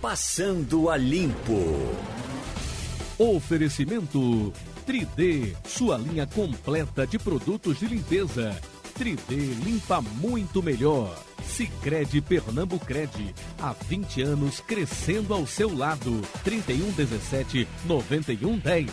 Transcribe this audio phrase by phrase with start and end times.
[0.00, 1.94] Passando a Limpo.
[3.18, 4.50] Oferecimento
[4.86, 8.58] 3D, sua linha completa de produtos de limpeza.
[8.98, 11.14] 3D limpa muito melhor.
[11.44, 16.22] Sicredi Pernambucred, há 20 anos crescendo ao seu lado.
[16.44, 18.90] 3117 9110.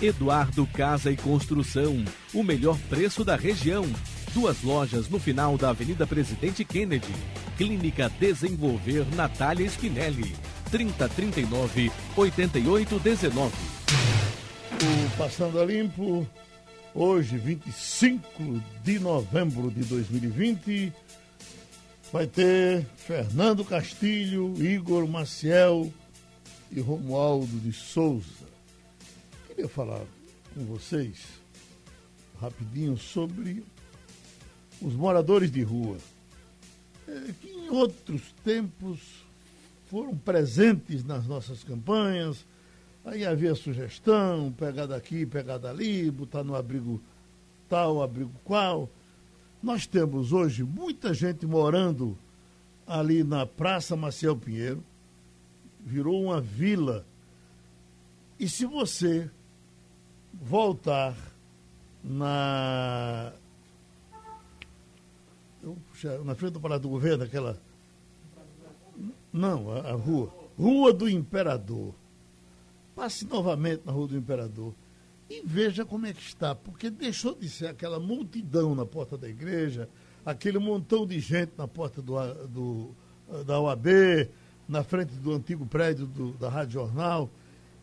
[0.00, 3.84] Eduardo Casa e Construção, o melhor preço da região.
[4.32, 7.12] Duas lojas no final da Avenida Presidente Kennedy.
[7.56, 10.34] Clínica Desenvolver Natália Spinelli.
[10.70, 13.54] 3039 8819.
[14.74, 16.26] O Passando a Limpo,
[16.92, 20.92] hoje, 25 de novembro de 2020,
[22.12, 25.92] vai ter Fernando Castilho, Igor Maciel
[26.72, 28.44] e Romualdo de Souza.
[29.46, 30.02] Queria falar
[30.54, 31.18] com vocês
[32.40, 33.64] rapidinho sobre
[34.82, 35.96] os moradores de rua,
[37.40, 38.98] que em outros tempos
[39.86, 42.44] foram presentes nas nossas campanhas.
[43.04, 47.00] Aí havia sugestão, pegar daqui, pegar dali, botar no abrigo
[47.68, 48.88] tal, abrigo qual.
[49.62, 52.16] Nós temos hoje muita gente morando
[52.86, 54.82] ali na Praça Maciel Pinheiro,
[55.84, 57.04] virou uma vila.
[58.38, 59.30] E se você
[60.32, 61.14] voltar
[62.02, 63.32] na
[66.24, 67.60] na frente do Palácio do Governo, aquela.
[69.32, 70.32] Não, a, a, rua.
[70.58, 71.94] Rua do Imperador.
[72.94, 74.72] Passe novamente na Rua do Imperador
[75.28, 79.28] e veja como é que está, porque deixou de ser aquela multidão na porta da
[79.28, 79.88] igreja,
[80.24, 82.14] aquele montão de gente na porta do,
[82.46, 82.94] do
[83.44, 84.28] da OAB,
[84.68, 87.30] na frente do antigo prédio do, da Rádio Jornal.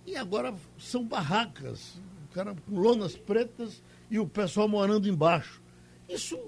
[0.06, 5.62] E agora são barracas, o cara com lonas pretas e o pessoal morando embaixo.
[6.08, 6.40] Isso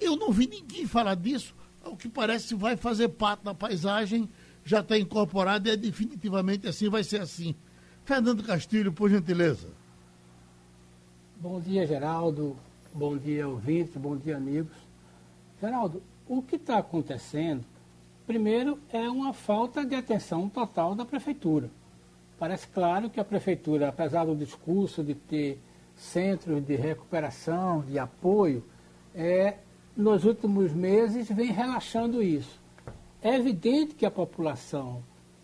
[0.00, 1.54] eu não vi ninguém falar disso.
[1.84, 4.28] O que parece vai fazer parte da paisagem,
[4.64, 7.54] já está incorporado e é definitivamente assim, vai ser assim.
[8.04, 9.68] Fernando Castilho, por gentileza.
[11.36, 12.56] Bom dia, Geraldo.
[12.92, 13.96] Bom dia, ouvintes.
[13.96, 14.76] Bom dia, amigos.
[15.60, 17.64] Geraldo, o que está acontecendo,
[18.26, 21.70] primeiro, é uma falta de atenção total da prefeitura.
[22.38, 25.60] Parece claro que a prefeitura, apesar do discurso de ter
[25.94, 28.64] centros de recuperação, de apoio,
[29.14, 29.58] é,
[30.00, 32.60] nos últimos meses, vem relaxando isso.
[33.22, 35.02] É evidente que a população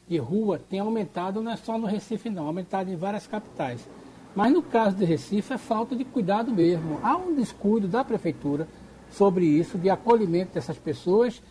[0.08, 3.86] de rua tem aumentado, não é só no Recife, não, aumentado em várias capitais.
[4.34, 7.00] Mas no caso de Recife, é falta de cuidado mesmo.
[7.02, 8.66] Há um descuido da prefeitura
[9.10, 11.42] sobre isso, de acolhimento dessas pessoas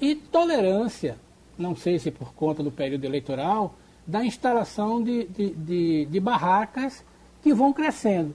[0.00, 1.16] e tolerância,
[1.56, 3.74] não sei se por conta do período eleitoral,
[4.06, 7.04] da instalação de, de, de, de barracas
[7.42, 8.34] que vão crescendo.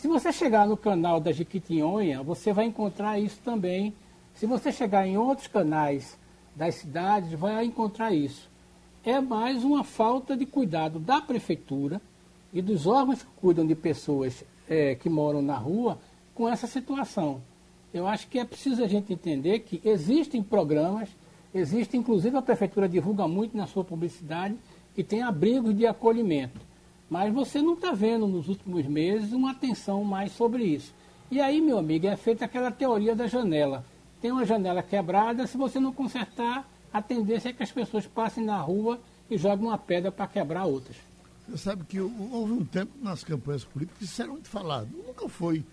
[0.00, 3.92] Se você chegar no canal da Jequitinhonha, você vai encontrar isso também.
[4.32, 6.16] Se você chegar em outros canais
[6.56, 8.48] das cidades, vai encontrar isso.
[9.04, 12.00] É mais uma falta de cuidado da prefeitura
[12.50, 15.98] e dos órgãos que cuidam de pessoas é, que moram na rua
[16.34, 17.42] com essa situação.
[17.92, 21.10] Eu acho que é preciso a gente entender que existem programas,
[21.54, 24.56] existe inclusive a prefeitura divulga muito na sua publicidade,
[24.94, 26.69] que tem abrigos de acolhimento.
[27.10, 30.94] Mas você não está vendo nos últimos meses uma atenção mais sobre isso.
[31.28, 33.84] E aí, meu amigo, é feita aquela teoria da janela.
[34.20, 38.44] Tem uma janela quebrada, se você não consertar, a tendência é que as pessoas passem
[38.44, 40.96] na rua e joguem uma pedra para quebrar outras.
[41.48, 44.88] Você sabe que houve um tempo nas campanhas políticas que isso era muito falado.
[44.92, 45.64] Nunca foi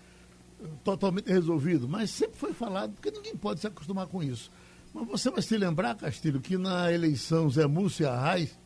[0.60, 4.50] eh, totalmente resolvido, mas sempre foi falado, porque ninguém pode se acostumar com isso.
[4.92, 8.58] Mas você vai se lembrar, Castilho, que na eleição Zé Múcio e Arraes,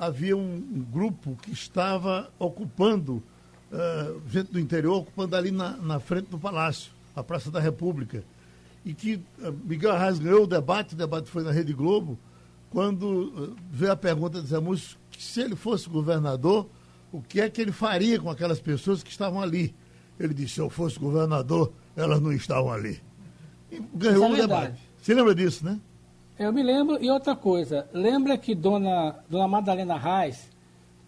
[0.00, 3.22] havia um, grupo que estava ocupando,
[3.70, 8.24] uh, gente do interior, ocupando ali na, na, frente do Palácio, a Praça da República.
[8.82, 12.18] E que uh, Miguel Arraes ganhou o debate, o debate foi na Rede Globo,
[12.70, 16.66] quando uh, veio a pergunta de Zé Múcio que se ele fosse governador,
[17.12, 19.74] o que é que ele faria com aquelas pessoas que estavam ali?
[20.18, 23.02] Ele disse, se eu fosse governador, elas não estavam ali.
[23.70, 24.80] E ganhou é o debate.
[24.96, 25.78] Você lembra disso, né?
[26.40, 30.50] Eu me lembro, e outra coisa, lembra que dona, dona Madalena Reis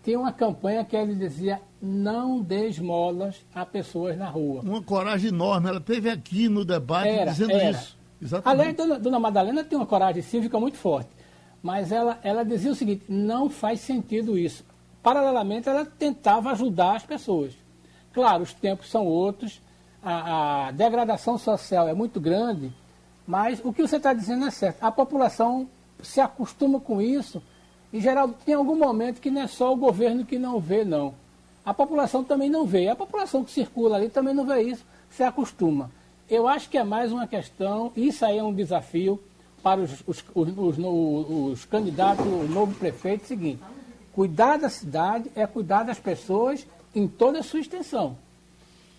[0.03, 4.61] tem uma campanha que ela dizia não dê esmolas a pessoas na rua.
[4.61, 7.71] Uma coragem enorme, ela teve aqui no debate era, dizendo era.
[7.71, 7.97] isso.
[8.21, 8.61] Exatamente.
[8.61, 11.09] Aliás, dona, dona Madalena tem uma coragem cívica muito forte,
[11.63, 14.63] mas ela, ela dizia o seguinte, não faz sentido isso.
[15.03, 17.55] Paralelamente, ela tentava ajudar as pessoas.
[18.13, 19.63] Claro, os tempos são outros,
[20.03, 22.71] a, a degradação social é muito grande,
[23.27, 24.83] mas o que você está dizendo é certo.
[24.83, 25.69] A população
[26.03, 27.43] se acostuma com isso.
[27.93, 31.15] E, Geraldo, tem algum momento que não é só o governo que não vê, não.
[31.65, 32.89] A população também não vê.
[32.89, 35.91] A população que circula ali também não vê isso, se acostuma.
[36.29, 39.21] Eu acho que é mais uma questão, isso aí é um desafio.
[39.63, 43.63] para os, os, os, os, os candidatos, o novo prefeito, é seguinte:
[44.13, 48.17] cuidar da cidade é cuidar das pessoas em toda a sua extensão.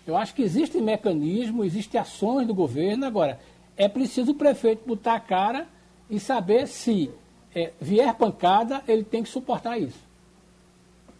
[0.06, 3.06] Eu acho que existem mecanismos, existem ações do governo.
[3.06, 3.40] Agora,
[3.76, 5.66] é preciso o prefeito botar a cara
[6.08, 7.10] e saber se
[7.54, 9.98] é, vier pancada, ele tem que suportar isso.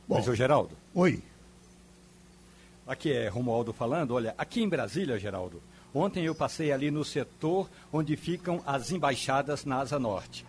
[0.07, 0.77] Bom, Mas, Geraldo.
[0.95, 1.23] Oi.
[2.87, 4.13] Aqui é Romualdo falando.
[4.13, 5.63] Olha, aqui em Brasília, Geraldo,
[5.95, 10.45] ontem eu passei ali no setor onde ficam as embaixadas na Asa Norte.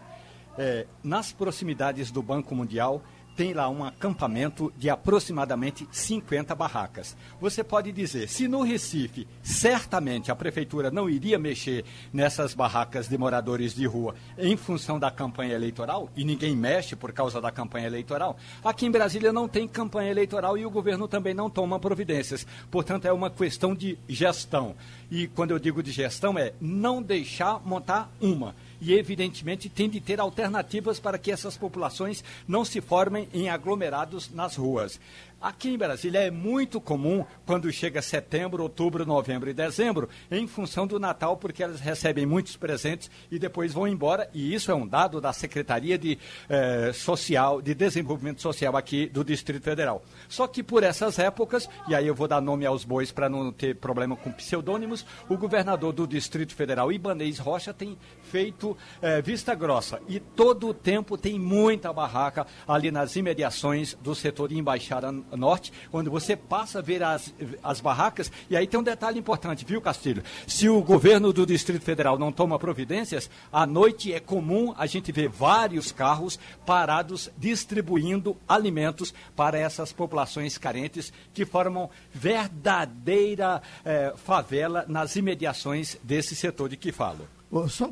[0.58, 3.02] É, nas proximidades do Banco Mundial,
[3.36, 7.16] tem lá um acampamento de aproximadamente 50 barracas.
[7.40, 11.84] Você pode dizer, se no Recife, certamente a prefeitura não iria mexer
[12.14, 17.12] nessas barracas de moradores de rua em função da campanha eleitoral, e ninguém mexe por
[17.12, 21.34] causa da campanha eleitoral, aqui em Brasília não tem campanha eleitoral e o governo também
[21.34, 22.48] não toma providências.
[22.72, 24.76] Portanto, é uma questão de gestão.
[25.12, 28.56] E quando eu digo de gestão, é não deixar montar uma
[28.86, 34.30] e, evidentemente, tem de ter alternativas para que essas populações não se formem em aglomerados
[34.32, 35.00] nas ruas.
[35.42, 40.88] Aqui em Brasília é muito comum, quando chega setembro, outubro, novembro e dezembro, em função
[40.88, 44.28] do Natal, porque elas recebem muitos presentes e depois vão embora.
[44.34, 46.18] E isso é um dado da Secretaria de
[46.50, 50.04] eh, Social, de Desenvolvimento Social aqui do Distrito Federal.
[50.28, 53.52] Só que por essas épocas, e aí eu vou dar nome aos bois para não
[53.52, 59.54] ter problema com pseudônimos, o governador do Distrito Federal, Ibanez Rocha, tem feito eh, vista
[59.54, 60.02] grossa.
[60.08, 66.10] E todo o tempo tem muita barraca ali nas imediações do setor embaixada norte, onde
[66.10, 67.34] você passa a ver as,
[67.64, 68.32] as barracas.
[68.50, 70.24] E aí tem um detalhe importante, viu, Castilho?
[70.48, 75.12] Se o governo do Distrito Federal não toma providências, à noite é comum a gente
[75.12, 84.86] ver vários carros parados distribuindo alimentos para essas populações carentes que formam verdadeira eh, favela
[84.88, 87.28] nas imediações desse setor de que falo.
[87.70, 87.90] Só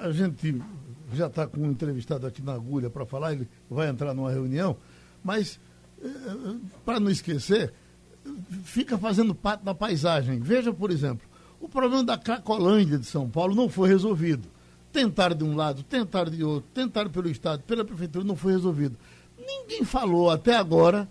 [0.00, 0.62] a gente
[1.12, 4.76] já está com um entrevistado aqui na agulha para falar, ele vai entrar numa reunião,
[5.22, 5.60] mas
[6.84, 7.72] para não esquecer,
[8.64, 10.40] fica fazendo parte da paisagem.
[10.40, 11.26] Veja, por exemplo,
[11.60, 14.48] o problema da Cracolândia de São Paulo não foi resolvido.
[14.92, 18.96] Tentaram de um lado, tentaram de outro, tentaram pelo Estado, pela Prefeitura, não foi resolvido.
[19.38, 21.08] Ninguém falou até agora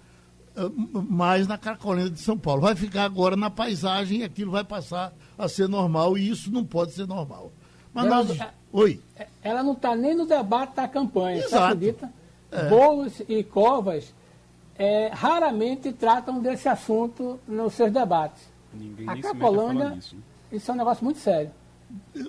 [0.56, 0.70] eh,
[1.10, 2.62] mais na Cracolândia de São Paulo.
[2.62, 6.64] Vai ficar agora na paisagem e aquilo vai passar a ser normal e isso não
[6.64, 7.52] pode ser normal.
[7.94, 8.38] Mas ela, nós...
[8.72, 9.00] Oi.
[9.44, 11.50] Ela não está nem no debate da campanha, Exato.
[11.50, 12.14] você acredita?
[12.52, 12.70] É.
[12.70, 14.14] Bolos e Covas
[14.78, 18.44] é, raramente tratam desse assunto nos seus debates.
[18.74, 20.22] Ninguém a Cracolândia, isso, né?
[20.52, 21.52] isso é um negócio muito sério.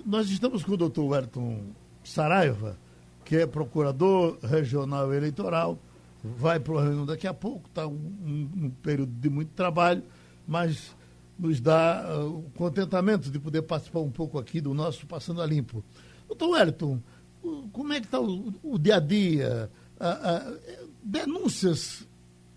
[0.05, 1.59] Nós estamos com o doutor Wellington
[2.03, 2.77] Saraiva,
[3.23, 5.79] que é procurador regional eleitoral,
[6.23, 10.03] vai para o reunião daqui a pouco, está um, um, um, período de muito trabalho,
[10.47, 10.95] mas
[11.37, 15.45] nos dá uh, o contentamento de poder participar um pouco aqui do nosso Passando a
[15.45, 15.83] Limpo.
[16.27, 16.99] Doutor Wellington,
[17.71, 19.69] como é que está o, o, dia a dia?
[19.99, 22.07] Uh, uh, denúncias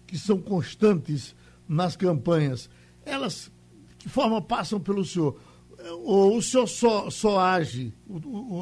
[0.08, 1.36] que são constantes
[1.68, 2.68] nas campanhas,
[3.04, 3.52] elas,
[3.96, 5.38] que forma passam pelo senhor?
[6.02, 7.94] Ou o senhor só, só age,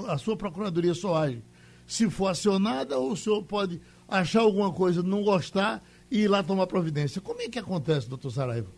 [0.09, 1.43] a sua procuradoria só age
[1.87, 6.43] se for acionada, ou o senhor pode achar alguma coisa, não gostar e ir lá
[6.43, 7.21] tomar providência?
[7.21, 8.69] Como é que acontece, doutor Saraiva?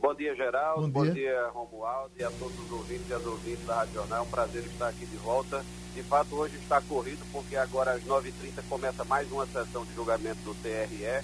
[0.00, 0.88] Bom dia, Geraldo.
[0.88, 3.94] Bom dia, Bom dia Romualdo, e a todos os ouvintes e as ouvintes da Rádio
[3.94, 4.18] Jornal.
[4.18, 5.64] É um prazer estar aqui de volta.
[5.94, 10.40] De fato, hoje está corrido, porque agora às 9h30 começa mais uma sessão de julgamento
[10.42, 11.22] do TRE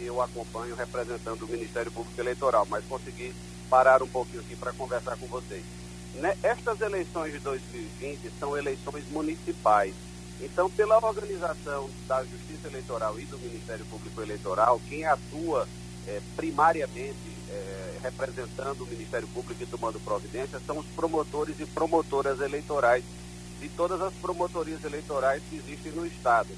[0.00, 3.34] que eu acompanho representando o Ministério Público Eleitoral, mas consegui
[3.68, 5.62] parar um pouquinho aqui para conversar com vocês.
[6.14, 9.94] Né, estas eleições de 2020 são eleições municipais.
[10.40, 15.68] Então, pela organização da Justiça Eleitoral e do Ministério Público Eleitoral, quem atua
[16.08, 17.14] é, primariamente
[17.50, 23.04] é, representando o Ministério Público e tomando providência são os promotores e promotoras eleitorais
[23.60, 26.48] de todas as promotorias eleitorais que existem no Estado.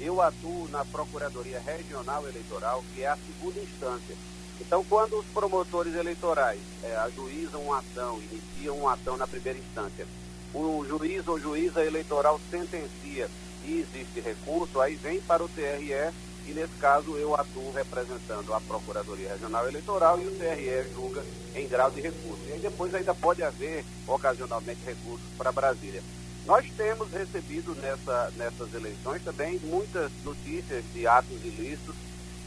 [0.00, 4.16] Eu atuo na Procuradoria Regional Eleitoral, que é a segunda instância.
[4.60, 10.06] Então, quando os promotores eleitorais é, ajuizam uma ação, iniciam uma ação na primeira instância,
[10.54, 13.28] o juiz ou juíza eleitoral sentencia
[13.64, 16.12] e existe recurso, aí vem para o TRE
[16.46, 21.24] e, nesse caso, eu atuo representando a Procuradoria Regional Eleitoral e o TRE julga
[21.54, 22.42] em grau de recurso.
[22.48, 26.02] E aí depois ainda pode haver, ocasionalmente, recursos para Brasília.
[26.48, 31.94] Nós temos recebido nessa, nessas eleições também muitas notícias de atos ilícitos.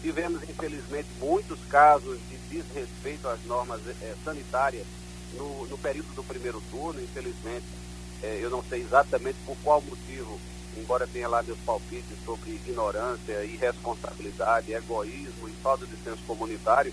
[0.01, 4.87] Tivemos, infelizmente, muitos casos de desrespeito às normas é, sanitárias
[5.37, 6.99] no, no, período do primeiro turno.
[6.99, 7.67] Infelizmente,
[8.23, 10.39] é, eu não sei exatamente por qual motivo,
[10.75, 16.91] embora tenha lá meus palpites sobre ignorância, irresponsabilidade, egoísmo e falta de senso comunitário,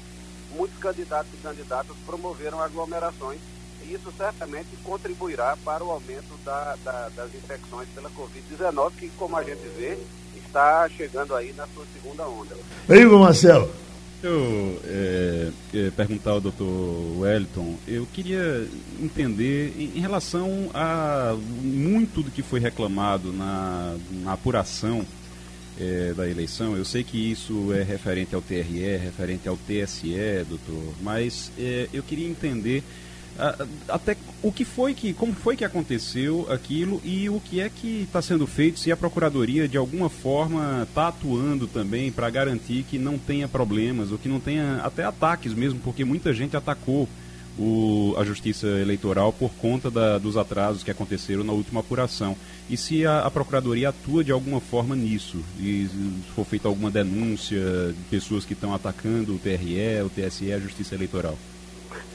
[0.50, 3.40] muitos candidatos e candidatas promoveram aglomerações
[3.92, 9.42] isso certamente contribuirá para o aumento da, da, das infecções pela Covid-19, que, como a
[9.42, 9.98] gente vê,
[10.36, 12.56] está chegando aí na sua segunda onda.
[12.88, 13.70] Aí, Marcelo.
[14.20, 18.66] Eu é, é, perguntar ao doutor Wellington, eu queria
[19.00, 25.06] entender em, relação a muito do que foi reclamado na, na apuração
[25.78, 26.76] é, da eleição.
[26.76, 32.02] Eu sei que isso é referente ao TRE, referente ao TSE, doutor, mas é, eu
[32.02, 32.82] queria entender
[33.88, 38.02] até o que foi que, como foi que aconteceu aquilo e o que é que
[38.02, 42.98] está sendo feito, se a Procuradoria de alguma forma está atuando também para garantir que
[42.98, 47.08] não tenha problemas, ou que não tenha até ataques mesmo, porque muita gente atacou
[47.58, 52.36] o, a Justiça Eleitoral por conta da, dos atrasos que aconteceram na última apuração.
[52.70, 56.90] E se a, a Procuradoria atua de alguma forma nisso, e se for feita alguma
[56.90, 61.36] denúncia de pessoas que estão atacando o TRE, o TSE, a Justiça Eleitoral.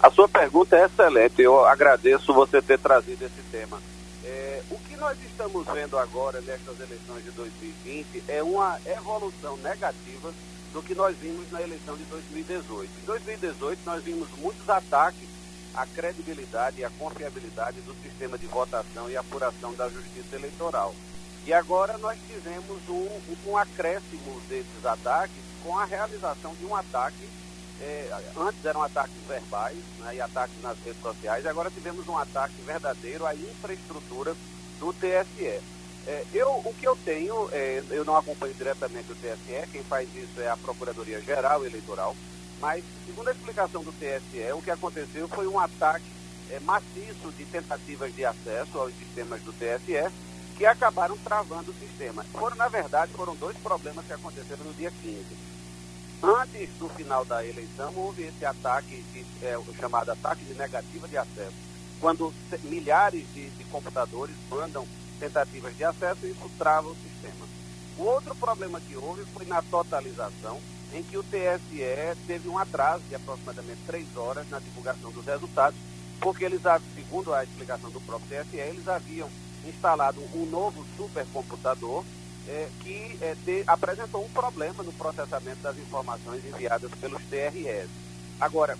[0.01, 1.41] A sua pergunta é excelente.
[1.41, 3.81] Eu agradeço você ter trazido esse tema.
[4.23, 10.33] É, o que nós estamos vendo agora nestas eleições de 2020 é uma evolução negativa
[10.73, 12.89] do que nós vimos na eleição de 2018.
[13.01, 15.29] Em 2018, nós vimos muitos ataques
[15.75, 20.93] à credibilidade e à confiabilidade do sistema de votação e apuração da justiça eleitoral.
[21.45, 23.09] E agora nós tivemos um,
[23.47, 27.27] um acréscimo desses ataques com a realização de um ataque
[27.81, 32.61] é, antes eram ataques verbais né, e ataques nas redes sociais, agora tivemos um ataque
[32.65, 34.35] verdadeiro à infraestrutura
[34.79, 35.61] do TSE.
[36.05, 40.09] É, eu, o que eu tenho, é, eu não acompanho diretamente o TSE, quem faz
[40.15, 42.15] isso é a Procuradoria Geral Eleitoral,
[42.59, 46.05] mas, segundo a explicação do TSE, o que aconteceu foi um ataque
[46.51, 50.13] é, maciço de tentativas de acesso aos sistemas do TSE,
[50.57, 52.23] que acabaram travando o sistema.
[52.31, 55.52] Foram, na verdade, foram dois problemas que aconteceram no dia 15
[56.23, 59.03] Antes do final da eleição, houve esse ataque,
[59.41, 61.51] é, o chamado ataque de negativa de acesso,
[61.99, 64.87] quando milhares de, de computadores mandam
[65.19, 67.45] tentativas de acesso isso trava o sistema.
[67.97, 70.61] O outro problema que houve foi na totalização,
[70.93, 75.77] em que o TSE teve um atraso de aproximadamente três horas na divulgação dos resultados,
[76.21, 76.61] porque eles,
[76.95, 79.29] segundo a explicação do próprio TSE, eles haviam
[79.65, 82.05] instalado um novo supercomputador
[82.47, 83.35] é, que é,
[83.67, 87.89] apresentou um problema no processamento das informações enviadas pelos TRS.
[88.39, 88.77] Agora,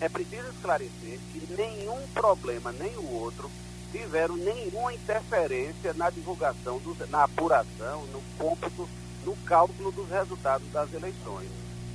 [0.00, 3.50] é preciso esclarecer que nenhum problema, nem o outro,
[3.90, 8.88] tiveram nenhuma interferência na divulgação, na apuração, no cômputo,
[9.24, 11.48] no cálculo dos resultados das eleições.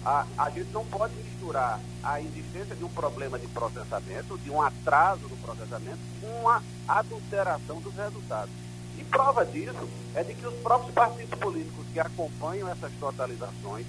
[0.05, 4.61] A, a gente não pode misturar a existência de um problema de processamento, de um
[4.61, 8.68] atraso no processamento, com uma adulteração dos resultados.
[8.99, 13.85] E prova disso é de que os próprios partidos políticos que acompanham essas totalizações,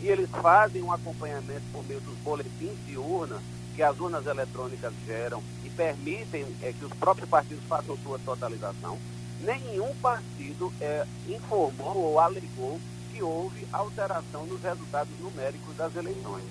[0.00, 3.40] e eles fazem um acompanhamento por meio dos boletins de urna
[3.76, 8.98] que as urnas eletrônicas geram e permitem é, que os próprios partidos façam sua totalização,
[9.40, 12.80] nenhum partido é, informou ou alegou
[13.12, 16.44] que houve alteração nos resultados numéricos das eleições.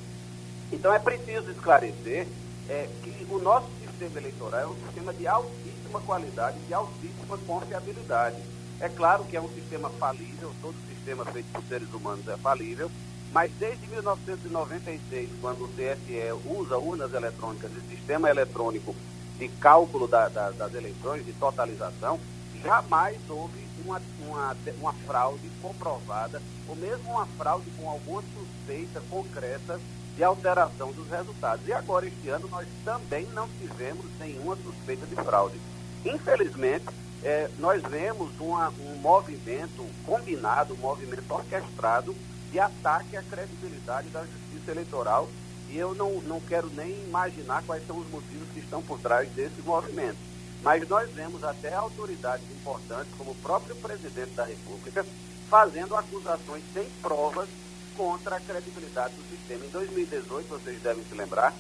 [0.72, 2.28] Então é preciso esclarecer
[2.70, 8.38] é, que o nosso sistema eleitoral é um sistema de altíssima qualidade, de altíssima confiabilidade.
[8.80, 12.90] É claro que é um sistema falível, todo sistema feito por seres humanos é falível,
[13.32, 18.96] mas desde 1996, quando o TSE usa urnas eletrônicas e sistema eletrônico
[19.38, 22.20] de cálculo da, da, das eleições, de totalização,
[22.64, 29.80] jamais houve uma, uma, uma fraude comprovada, ou mesmo uma fraude com alguma suspeita concreta
[30.16, 31.68] de alteração dos resultados.
[31.68, 35.60] E agora, este ano, nós também não tivemos nenhuma suspeita de fraude.
[36.06, 36.86] Infelizmente,
[37.24, 42.16] é, nós vemos uma, um movimento combinado, um movimento orquestrado
[42.52, 45.30] de ataque à credibilidade da justiça eleitoral
[45.70, 49.28] e eu não, não quero nem imaginar quais são os motivos que estão por trás
[49.32, 50.18] desse movimento.
[50.62, 55.06] Mas nós vemos até autoridades importantes, como o próprio presidente da República,
[55.50, 57.50] fazendo acusações sem provas
[57.96, 59.66] contra a credibilidade do sistema.
[59.66, 61.54] Em 2018, vocês devem se lembrar,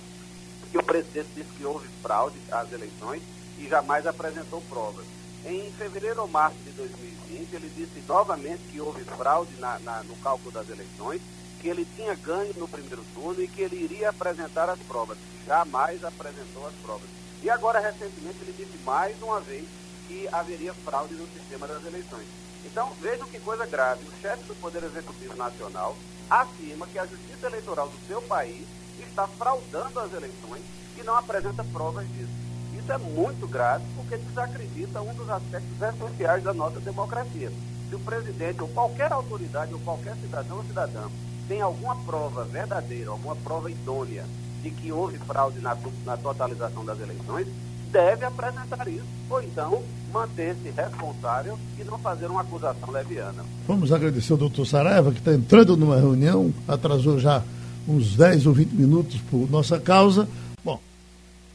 [0.71, 3.21] que o presidente disse que houve fraude às eleições
[3.59, 5.05] e jamais apresentou provas.
[5.45, 10.15] Em fevereiro ou março de 2020, ele disse novamente que houve fraude na, na, no
[10.17, 11.21] cálculo das eleições,
[11.61, 15.17] que ele tinha ganho no primeiro turno e que ele iria apresentar as provas.
[15.45, 17.07] Jamais apresentou as provas.
[17.41, 19.65] E agora, recentemente, ele disse mais uma vez
[20.07, 22.27] que haveria fraude no sistema das eleições.
[22.65, 24.03] Então, vejam que coisa grave.
[24.07, 25.95] O chefe do Poder Executivo Nacional
[26.41, 28.65] afirma que a Justiça Eleitoral do seu país
[28.99, 30.63] está fraudando as eleições
[30.97, 32.31] e não apresenta provas disso.
[32.77, 37.51] Isso é muito grave porque desacredita um dos aspectos essenciais da nossa democracia.
[37.89, 41.03] Se o presidente ou qualquer autoridade ou qualquer cidadão ou cidadã
[41.47, 44.25] tem alguma prova verdadeira, alguma prova idônea
[44.61, 47.47] de que houve fraude na, na totalização das eleições,
[47.93, 53.45] deve apresentar isso, ou então manter-se responsável e não fazer uma acusação leviana.
[53.67, 57.43] Vamos agradecer ao doutor Saraiva, que está entrando numa reunião, atrasou já
[57.87, 60.27] uns 10 ou 20 minutos por nossa causa.
[60.65, 60.81] Bom,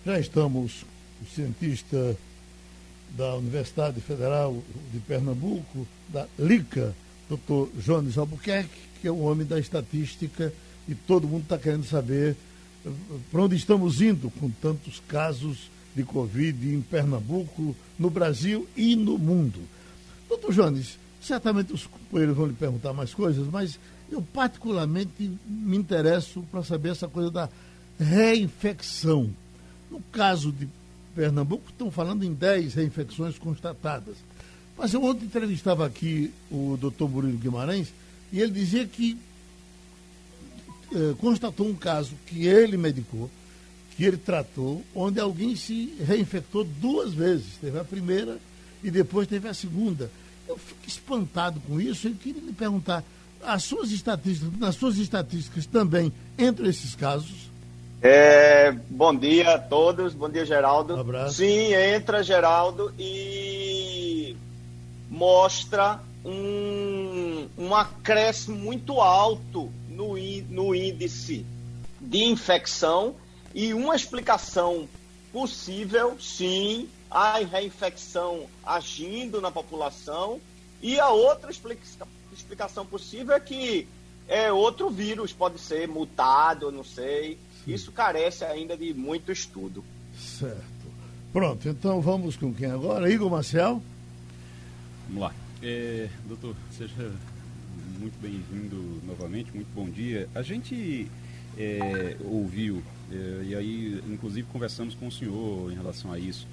[0.07, 0.85] já estamos,
[1.21, 2.17] o cientista
[3.17, 4.57] da Universidade Federal
[4.93, 6.95] de Pernambuco, da LICA,
[7.29, 10.53] doutor Jones Albuquerque, que é o homem da estatística,
[10.89, 12.37] e todo mundo está querendo saber
[12.87, 12.91] eh,
[13.31, 19.19] para onde estamos indo com tantos casos de Covid em Pernambuco, no Brasil e no
[19.19, 19.61] mundo.
[20.29, 23.79] Doutor Jones, certamente os companheiros vão lhe perguntar mais coisas, mas
[24.11, 27.49] eu particularmente me interesso para saber essa coisa da
[27.99, 29.29] reinfecção.
[29.91, 30.69] No caso de
[31.17, 34.15] Pernambuco, estão falando em 10 reinfecções constatadas.
[34.77, 37.89] Mas eu ontem entrevistava aqui o doutor Murilo Guimarães
[38.33, 39.19] e ele dizia que
[40.95, 43.29] eh, constatou um caso que ele medicou,
[43.99, 47.57] que ele tratou, onde alguém se reinfectou duas vezes.
[47.61, 48.39] Teve a primeira
[48.81, 50.09] e depois teve a segunda.
[50.47, 53.03] Eu fico espantado com isso e queria lhe perguntar,
[53.45, 57.51] as suas estatísticas, nas suas estatísticas também entram esses casos?
[58.01, 60.95] É, bom dia a todos, bom dia Geraldo.
[60.95, 61.39] Um abraço.
[61.39, 64.37] Sim, entra Geraldo e
[65.11, 70.15] mostra um, um acréscimo muito alto no,
[70.51, 71.45] no índice
[72.01, 73.17] de infecção
[73.59, 74.89] e uma explicação
[75.33, 80.41] possível, sim, a reinfecção agindo na população.
[80.81, 83.89] E a outra explicação possível é que
[84.29, 87.37] é outro vírus, pode ser mutado, não sei.
[87.65, 87.75] Sim.
[87.75, 89.83] Isso carece ainda de muito estudo.
[90.17, 90.87] Certo.
[91.33, 93.11] Pronto, então vamos com quem agora?
[93.11, 93.83] Igor Marcel?
[95.09, 95.35] Vamos lá.
[95.61, 97.13] É, doutor, seja
[97.99, 100.29] muito bem-vindo novamente, muito bom dia.
[100.33, 101.11] A gente
[101.59, 106.47] é, ouviu e aí, inclusive, conversamos com o senhor em relação a isso.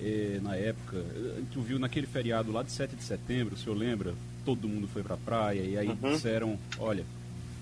[0.00, 1.04] É, na época,
[1.36, 4.14] a gente ouviu naquele feriado lá de 7 de setembro, o senhor lembra?
[4.44, 6.14] Todo mundo foi para a praia e aí uhum.
[6.14, 7.04] disseram: olha,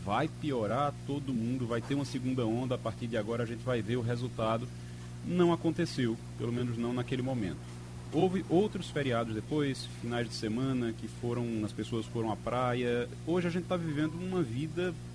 [0.04, 3.62] vai piorar, todo mundo vai ter uma segunda onda, a partir de agora a gente
[3.62, 4.66] vai ver o resultado.
[5.26, 7.58] Não aconteceu, pelo menos não naquele momento.
[8.12, 13.08] Houve outros feriados depois, finais de semana, que foram, as pessoas foram à praia.
[13.26, 15.09] Hoje a gente está vivendo uma vida eh,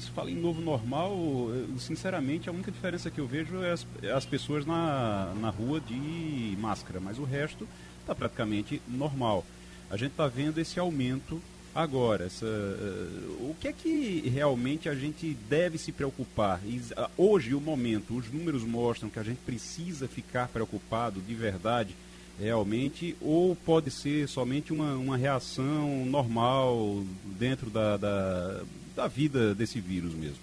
[0.00, 1.16] se fala em novo normal,
[1.52, 5.50] eh, sinceramente, a única diferença que eu vejo é as, é as pessoas na, na
[5.50, 7.66] rua de máscara, mas o resto
[8.00, 9.44] está praticamente normal.
[9.90, 11.40] A gente está vendo esse aumento
[11.74, 12.26] agora.
[12.26, 16.60] Essa, uh, o que é que realmente a gente deve se preocupar?
[16.64, 21.34] E, uh, hoje, o momento, os números mostram que a gente precisa ficar preocupado de
[21.34, 21.94] verdade,
[22.38, 27.04] realmente, ou pode ser somente uma, uma reação normal
[27.38, 28.62] dentro da, da
[28.94, 30.38] da vida desse vírus mesmo.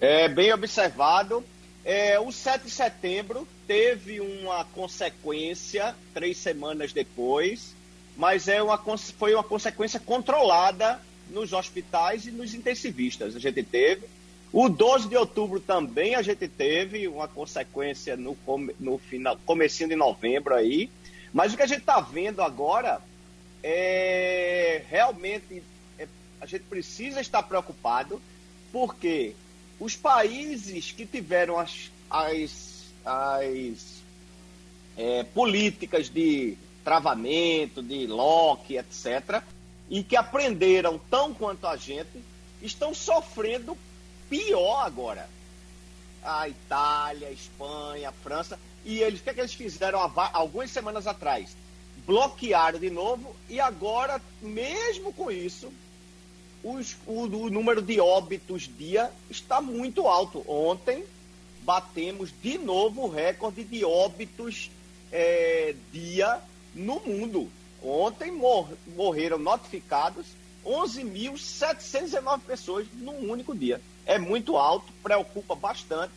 [0.00, 1.44] É bem observado.
[1.84, 7.74] É, o 7 de setembro teve uma consequência três semanas depois,
[8.16, 8.78] mas é uma,
[9.18, 13.36] foi uma consequência controlada nos hospitais e nos intensivistas.
[13.36, 14.06] A gente teve.
[14.52, 18.36] O 12 de outubro também a gente teve uma consequência no,
[18.80, 20.90] no final, comecinho de novembro aí.
[21.32, 23.00] Mas o que a gente está vendo agora
[23.62, 25.62] é realmente
[26.40, 28.20] a gente precisa estar preocupado,
[28.72, 29.34] porque
[29.78, 34.02] os países que tiveram as, as, as
[34.96, 39.42] é, políticas de travamento, de lock, etc.,
[39.88, 42.22] e que aprenderam tão quanto a gente,
[42.62, 43.76] estão sofrendo
[44.28, 45.28] pior agora.
[46.22, 48.58] A Itália, a Espanha, a França.
[48.84, 50.00] E eles, o que, é que eles fizeram
[50.32, 51.56] algumas semanas atrás?
[52.06, 55.72] Bloquearam de novo e agora, mesmo com isso,
[56.62, 60.44] os, o, o número de óbitos dia está muito alto.
[60.46, 61.04] Ontem
[61.62, 64.70] batemos de novo o recorde de óbitos
[65.12, 66.40] é, dia
[66.74, 67.50] no mundo.
[67.82, 70.26] Ontem mor morreram notificados
[70.64, 73.80] 11.719 pessoas num único dia.
[74.04, 76.12] É muito alto, preocupa bastante.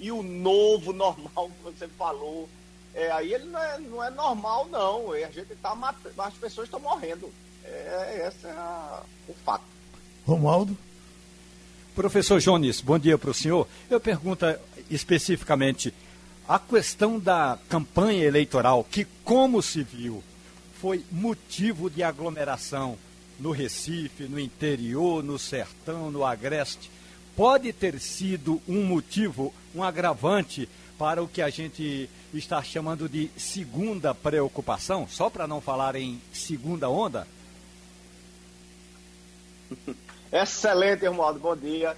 [0.00, 2.48] E o novo normal que você falou,
[2.94, 5.12] é, aí ele não é, não é normal, não.
[5.12, 7.30] A gente tá matando, as pessoas estão morrendo.
[7.64, 9.71] É, esse é a, o fato.
[10.26, 10.76] Romualdo?
[11.94, 13.68] Professor Jones, bom dia para o senhor.
[13.90, 14.46] Eu pergunto
[14.90, 15.92] especificamente
[16.48, 20.22] a questão da campanha eleitoral, que, como se viu,
[20.80, 22.96] foi motivo de aglomeração
[23.38, 26.90] no Recife, no interior, no sertão, no agreste,
[27.36, 33.30] pode ter sido um motivo, um agravante para o que a gente está chamando de
[33.36, 37.26] segunda preocupação, só para não falar em segunda onda?
[40.32, 41.94] Excelente, Romualdo, bom dia.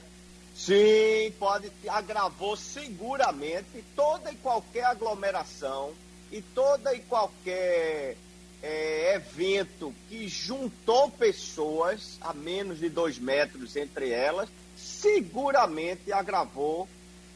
[0.57, 1.71] Sim, pode.
[1.87, 5.93] Agravou seguramente toda e qualquer aglomeração
[6.33, 8.17] e toda e qualquer
[8.61, 16.89] é, evento que juntou pessoas a menos de dois metros entre elas, seguramente agravou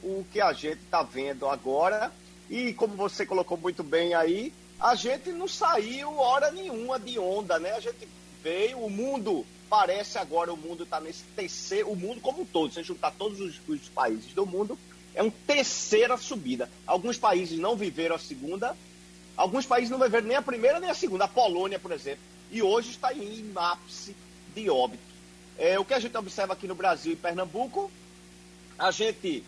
[0.03, 2.11] o que a gente está vendo agora.
[2.51, 7.57] E como você colocou muito bem aí, a gente não saiu hora nenhuma de onda,
[7.61, 7.71] né?
[7.75, 8.09] A gente
[8.43, 12.73] veio, o mundo parece agora o mundo está nesse terceiro, o mundo como um todo,
[12.73, 14.79] se juntar todos os, os, países do mundo,
[15.15, 16.71] é uma terceira subida.
[16.87, 18.77] Alguns países não viveram a segunda,
[19.39, 21.25] Alguns países não viveram nem a primeira nem a segunda.
[21.25, 22.19] A Polônia, por exemplo,
[22.51, 24.15] e hoje está em ápice
[24.53, 25.01] de óbito.
[25.57, 27.89] É, o que a gente observa aqui no Brasil e Pernambuco,
[28.77, 29.45] a gente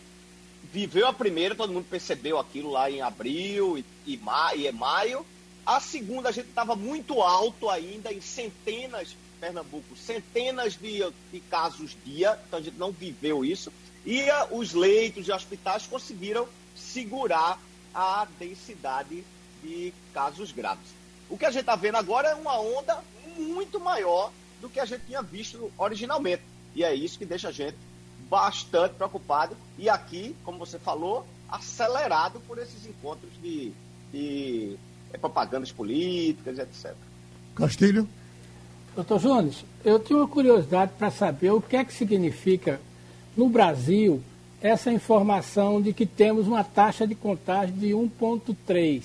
[0.71, 5.25] viveu a primeira, todo mundo percebeu aquilo lá em abril e, e, ma, e maio.
[5.65, 11.97] A segunda, a gente estava muito alto ainda, em centenas, Pernambuco, centenas de, de casos
[12.05, 13.73] dia, então a gente não viveu isso.
[14.05, 17.59] E a, os leitos e hospitais conseguiram segurar
[17.93, 19.23] a densidade
[19.63, 20.87] de casos graves.
[21.27, 23.03] O que a gente está vendo agora é uma onda
[23.35, 26.43] muito maior do que a gente tinha visto originalmente.
[26.75, 27.77] E é isso que deixa a gente
[28.29, 29.57] bastante preocupado.
[29.77, 33.73] E aqui, como você falou, acelerado por esses encontros de,
[34.11, 34.77] de
[35.11, 36.95] é, propagandas políticas, etc.
[37.55, 38.07] Castilho?
[38.93, 42.81] Doutor Jones, eu tenho uma curiosidade para saber o que é que significa
[43.37, 44.21] no Brasil
[44.61, 49.01] essa informação de que temos uma taxa de contágio de 1,3.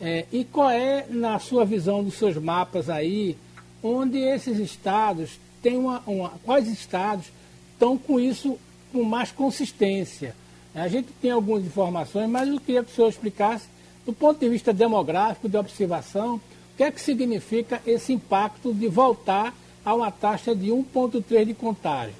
[0.00, 3.36] É, e qual é, na sua visão dos seus mapas aí,
[3.82, 7.26] onde esses estados têm uma, uma quais estados
[7.72, 8.58] estão com isso
[8.92, 10.36] com mais consistência?
[10.72, 13.66] A gente tem algumas informações, mas eu queria que o senhor explicasse,
[14.06, 16.40] do ponto de vista demográfico, de observação,
[16.80, 19.52] que é que significa esse impacto de voltar
[19.84, 22.14] a uma taxa de 1,3 de contágio?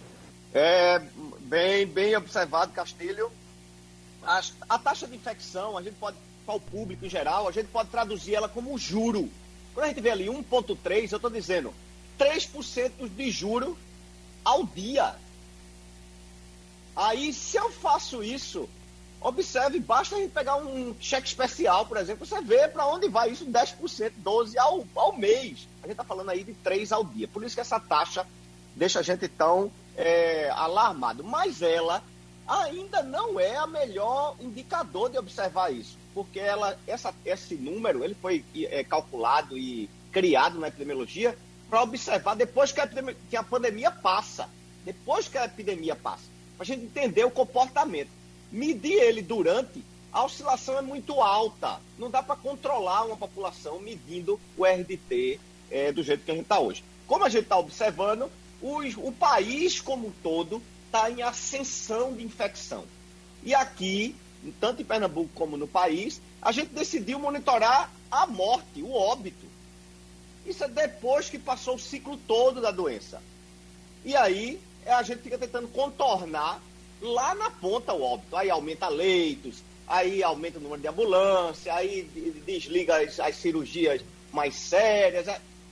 [0.53, 1.01] É
[1.41, 3.33] bem, bem observado, Castilho.
[4.23, 7.69] A, a taxa de infecção, a gente pode para o público em geral, a gente
[7.69, 9.31] pode traduzir ela como juro.
[9.73, 11.73] Quando a gente vê ali 1,3, eu estou dizendo
[12.19, 13.79] 3% de juro
[14.45, 15.15] ao dia.
[16.95, 18.69] Aí, se eu faço isso,
[19.21, 23.31] observe, basta a gente pegar um cheque especial, por exemplo, você vê para onde vai
[23.31, 25.69] isso, 10%, 12% ao, ao mês.
[25.83, 27.29] A gente está falando aí de 3 ao dia.
[27.29, 28.27] Por isso que essa taxa
[28.75, 31.23] deixa a gente tão é, alarmado.
[31.23, 32.03] Mas ela
[32.47, 38.15] ainda não é a melhor indicador de observar isso porque ela, essa, esse número ele
[38.15, 41.37] foi é, calculado e criado na epidemiologia
[41.69, 42.89] para observar depois que a,
[43.29, 44.49] que a pandemia passa.
[44.85, 46.25] Depois que a epidemia passa.
[46.57, 48.11] Para a gente entender o comportamento.
[48.51, 49.83] Medir ele durante,
[50.13, 51.81] a oscilação é muito alta.
[51.99, 55.39] Não dá para controlar uma população medindo o RDT
[55.71, 56.83] é, do jeito que a gente está hoje.
[57.07, 62.25] Como a gente está observando, os, o país como um todo está em ascensão de
[62.25, 62.85] infecção.
[63.43, 64.15] E aqui
[64.61, 69.47] tanto em Pernambuco como no país, a gente decidiu monitorar a morte, o óbito.
[70.47, 73.23] Isso é depois que passou o ciclo todo da doença.
[74.05, 76.63] E aí a gente fica tentando contornar
[77.01, 78.37] lá na ponta o óbito.
[78.37, 82.03] Aí aumenta leitos, aí aumenta o número de ambulância, aí
[82.47, 85.27] desliga as, as cirurgias mais sérias.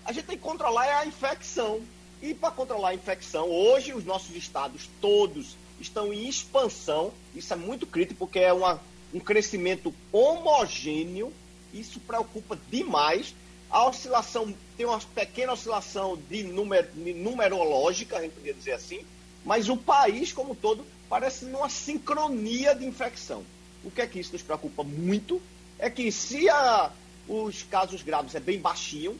[0.04, 1.80] A gente tem que controlar a infecção.
[2.20, 7.12] E para controlar a infecção, hoje os nossos estados todos estão em expansão.
[7.34, 8.80] Isso é muito crítico porque é uma,
[9.14, 11.32] um crescimento homogêneo.
[11.72, 13.34] Isso preocupa demais.
[13.70, 19.04] A oscilação tem uma pequena oscilação de, numer, de numerológica, a gente poderia dizer assim,
[19.48, 23.42] mas o país como um todo parece numa sincronia de infecção.
[23.82, 25.40] O que é que isso nos preocupa muito
[25.78, 26.90] é que se a,
[27.26, 29.18] os casos graves é bem baixinho,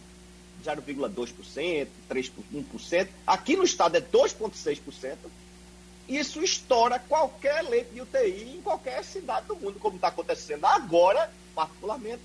[0.62, 5.17] 0,2%, 3,1%, aqui no estado é 2,6%,
[6.07, 11.33] isso estoura qualquer leite de UTI em qualquer cidade do mundo, como está acontecendo agora,
[11.55, 12.21] particularmente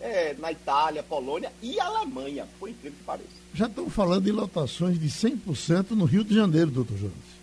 [0.00, 3.28] é, na Itália, Polônia e Alemanha, por incrível que pareça.
[3.54, 7.35] Já estão falando em lotações de 100% no Rio de Janeiro, doutor Jones.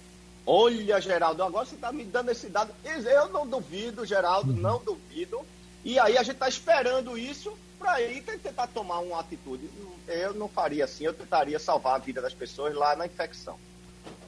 [0.46, 2.74] Olha, Geraldo, agora você está me dando esse dado.
[2.84, 4.60] Eu não duvido, Geraldo, uhum.
[4.60, 5.40] não duvido.
[5.86, 9.70] E aí a gente está esperando isso para aí tentar tomar uma atitude.
[10.08, 13.58] Eu não faria assim, eu tentaria salvar a vida das pessoas lá na infecção.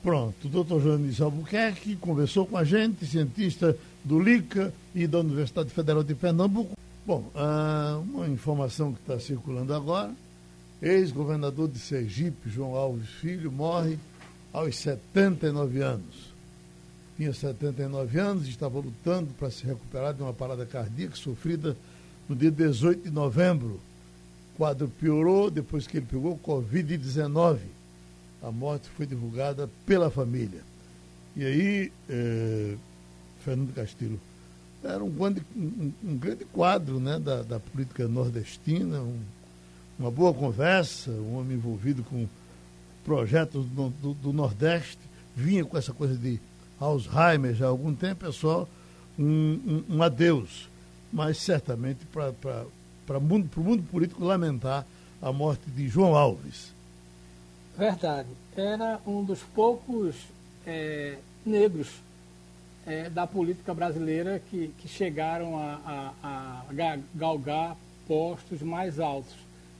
[0.04, 5.70] Pronto, o doutor Joanis Albuquerque conversou com a gente, cientista do LICA e da Universidade
[5.70, 6.78] Federal de Pernambuco.
[7.06, 10.14] Bom, ah, uma informação que está circulando agora,
[10.82, 13.98] ex-governador de Sergipe, João Alves Filho, morre
[14.56, 16.34] aos 79 anos.
[17.18, 21.76] Tinha 79 anos e estava lutando para se recuperar de uma parada cardíaca sofrida
[22.28, 23.80] no dia 18 de novembro.
[24.54, 27.60] O quadro piorou depois que ele pegou Covid-19
[28.46, 30.62] a morte foi divulgada pela família.
[31.36, 32.76] E aí, é,
[33.44, 34.20] Fernando Castilho,
[34.84, 39.20] era um grande, um, um grande quadro né, da, da política nordestina, um,
[39.98, 42.28] uma boa conversa, um homem envolvido com
[43.06, 45.00] projetos do, do, do, Nordeste,
[45.36, 46.40] vinha com essa coisa de
[46.80, 48.68] Alzheimer já há algum tempo, é só
[49.18, 50.68] um, um, um adeus.
[51.14, 54.86] Mas certamente para o mundo, mundo político lamentar
[55.22, 56.74] a morte de João Alves.
[57.78, 58.28] Verdade.
[58.58, 60.16] Era um dos poucos
[60.66, 61.90] é, negros
[62.86, 69.36] é, da política brasileira que, que chegaram a, a, a, galgar postos mais altos,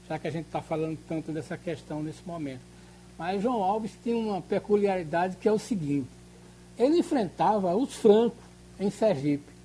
[0.08, 2.75] já que a gente está falando tanto dessa questão nesse momento.
[3.18, 6.08] Mas João Alves tinha uma peculiaridade que é o seguinte:
[6.78, 8.38] ele enfrentava os francos
[8.78, 9.56] em Sergipe.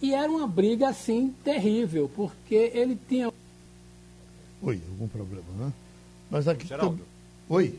[0.00, 3.32] E era uma briga assim terrível, porque ele tinha.
[4.62, 5.72] Oi, algum problema, né?
[6.30, 6.66] Mas aqui.
[6.66, 7.04] Geraldo.
[7.48, 7.78] Oi.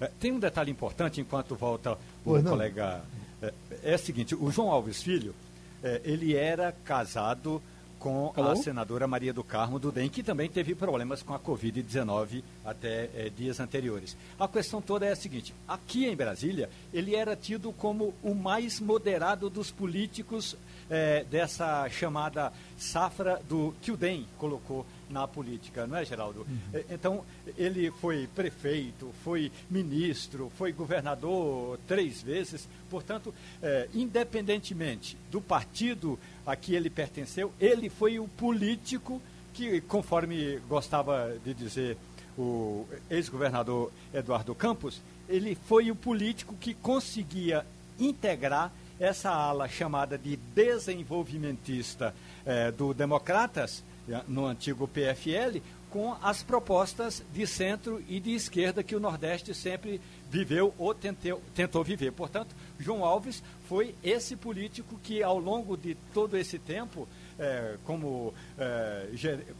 [0.00, 3.04] É, tem um detalhe importante enquanto volta o pois colega.
[3.40, 5.34] É, é, o seguinte: o João Alves Filho,
[5.82, 7.62] é, ele era casado
[8.04, 8.50] com Alô?
[8.50, 13.08] a senadora Maria do Carmo do DEM, que também teve problemas com a Covid-19 até
[13.14, 14.14] é, dias anteriores.
[14.38, 18.78] A questão toda é a seguinte: aqui em Brasília, ele era tido como o mais
[18.78, 20.54] moderado dos políticos
[20.90, 24.84] é, dessa chamada safra do que o DEM colocou
[25.14, 26.40] na política, não é, Geraldo?
[26.40, 26.82] Uhum.
[26.90, 27.24] Então,
[27.56, 36.56] ele foi prefeito, foi ministro, foi governador três vezes, portanto, é, independentemente do partido a
[36.56, 39.22] que ele pertenceu, ele foi o político
[39.54, 41.96] que, conforme gostava de dizer
[42.36, 47.64] o ex-governador Eduardo Campos, ele foi o político que conseguia
[47.98, 53.82] integrar essa ala chamada de desenvolvimentista eh, do Democratas,
[54.28, 60.00] no antigo PFL, com as propostas de centro e de esquerda que o Nordeste sempre
[60.28, 62.10] viveu ou tentou, tentou viver.
[62.10, 67.06] Portanto, João Alves foi esse político que, ao longo de todo esse tempo,
[67.38, 69.06] é, como, é,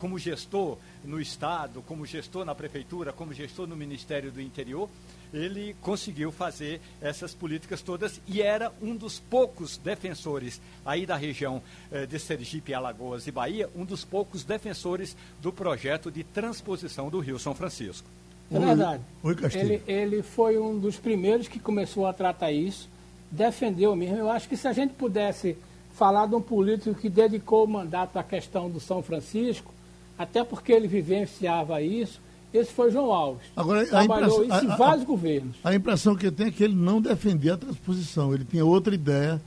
[0.00, 4.90] como gestor no Estado, como gestor na Prefeitura, como gestor no Ministério do Interior,
[5.35, 11.61] ele conseguiu fazer essas políticas todas e era um dos poucos defensores aí da região
[11.90, 17.18] é, de Sergipe, Alagoas e Bahia, um dos poucos defensores do projeto de transposição do
[17.18, 18.09] Rio São Francisco.
[18.53, 19.03] É verdade.
[19.23, 22.88] Oi, ele, ele foi um dos primeiros que começou a tratar isso,
[23.31, 24.16] defendeu mesmo.
[24.16, 25.57] Eu acho que se a gente pudesse
[25.94, 29.73] falar de um político que dedicou o mandato à questão do São Francisco,
[30.18, 32.20] até porque ele vivenciava isso,
[32.55, 33.47] esse foi João Alves.
[33.57, 35.57] Agora, Trabalhou isso em vários a, governos.
[35.64, 38.95] A impressão que eu tenho é que ele não defendia a transposição, ele tinha outra
[38.95, 39.43] ideia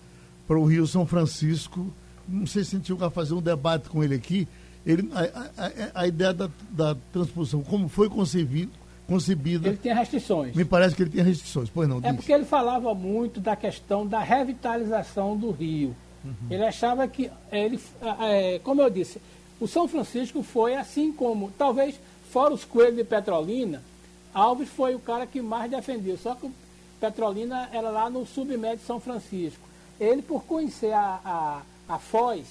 [0.46, 1.88] para o Rio São Francisco.
[2.28, 4.48] Não sei se a gente vai fazer um debate com ele aqui.
[4.86, 8.72] Ele, a, a, a ideia da, da transposição, como foi concebido,
[9.08, 9.70] concebida.
[9.70, 10.54] Ele tinha restrições.
[10.54, 11.70] Me parece que ele tinha restrições.
[11.70, 12.00] Pois não.
[12.04, 15.96] É porque ele falava muito da questão da revitalização do Rio.
[16.24, 16.34] Uhum.
[16.50, 17.80] Ele achava que, ele,
[18.22, 19.22] é, como eu disse,
[19.60, 22.00] o São Francisco foi assim como, talvez,
[22.38, 23.82] fora os coelhos de Petrolina,
[24.32, 26.16] Alves foi o cara que mais defendeu.
[26.20, 26.48] Só que
[27.00, 29.68] Petrolina era lá no submédio de São Francisco.
[30.00, 31.62] Ele, por conhecer a, a,
[31.96, 32.46] a Foz,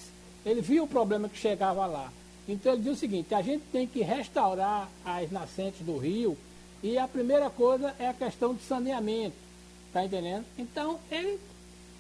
[0.44, 2.12] ele viu o problema que chegava lá.
[2.49, 6.37] Então ele disse o seguinte, a gente tem que restaurar as nascentes do rio
[6.83, 9.37] e a primeira coisa é a questão de saneamento.
[9.92, 10.44] Tá entendendo?
[10.59, 11.38] Então ele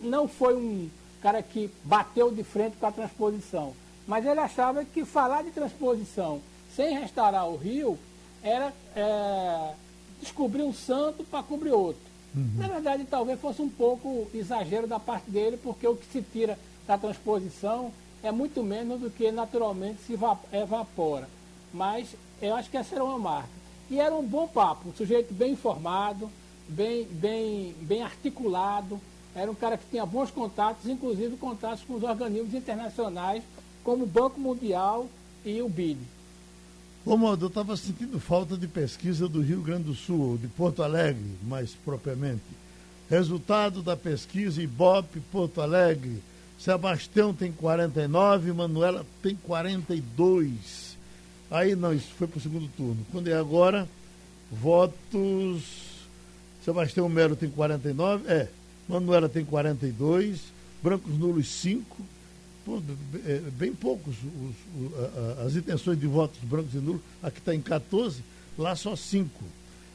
[0.00, 0.90] não foi um
[1.22, 3.74] cara que bateu de frente com a transposição.
[4.08, 6.42] Mas ele achava que falar de transposição
[6.76, 7.98] sem restaurar o rio
[8.42, 9.72] era é,
[10.20, 12.02] descobrir um santo para cobrir outro.
[12.34, 12.50] Uhum.
[12.58, 16.58] Na verdade, talvez fosse um pouco exagero da parte dele, porque o que se tira
[16.86, 17.90] da transposição
[18.22, 20.18] é muito menos do que naturalmente se
[20.52, 21.28] evapora.
[21.72, 23.48] Mas eu acho que essa era uma marca.
[23.90, 26.30] E era um bom papo, um sujeito bem informado,
[26.68, 29.00] bem, bem, bem articulado,
[29.34, 33.42] era um cara que tinha bons contatos, inclusive contatos com os organismos internacionais,
[33.84, 35.06] como o Banco Mundial
[35.44, 36.15] e o BID.
[37.06, 41.22] Romualdo, eu estava sentindo falta de pesquisa do Rio Grande do Sul, de Porto Alegre,
[41.44, 42.42] mais propriamente.
[43.08, 46.20] Resultado da pesquisa Ibope Porto Alegre.
[46.58, 50.96] Sebastião tem 49, Manuela tem 42.
[51.48, 53.06] Aí não, isso foi para o segundo turno.
[53.12, 53.88] Quando é agora,
[54.50, 55.62] votos.
[56.64, 58.48] Sebastião Melo tem 49, é.
[58.88, 60.40] Manuela tem 42,
[60.82, 62.02] brancos nulos 5,
[63.24, 68.22] é, bem poucos os, as intenções de votos brancos e nulos, aqui está em 14,
[68.58, 69.30] lá só 5.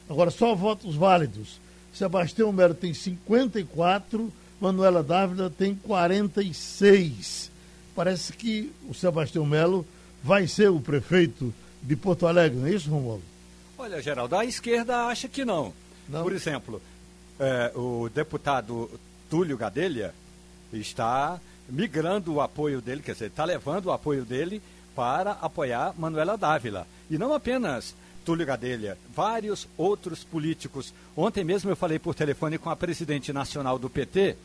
[0.08, 1.60] Agora, só votos válidos.
[1.92, 7.50] Sebastião Melo tem 54, Manuela Dávila tem 46.
[7.94, 9.86] Parece que o Sebastião Melo
[10.22, 13.24] vai ser o prefeito de Porto Alegre, não é isso, Romualdo?
[13.76, 15.72] Olha, Geraldo, a esquerda acha que não.
[16.08, 16.22] não?
[16.22, 16.80] Por exemplo,
[17.38, 18.88] é, o deputado
[19.28, 20.14] Túlio Gadelha
[20.72, 24.62] está migrando o apoio dele, quer dizer, está levando o apoio dele
[24.94, 26.86] para apoiar Manuela Dávila.
[27.10, 27.94] E não apenas
[28.24, 30.92] Túlio Gadelha, vários outros políticos.
[31.16, 34.36] Ontem mesmo eu falei por telefone com a presidente nacional do PT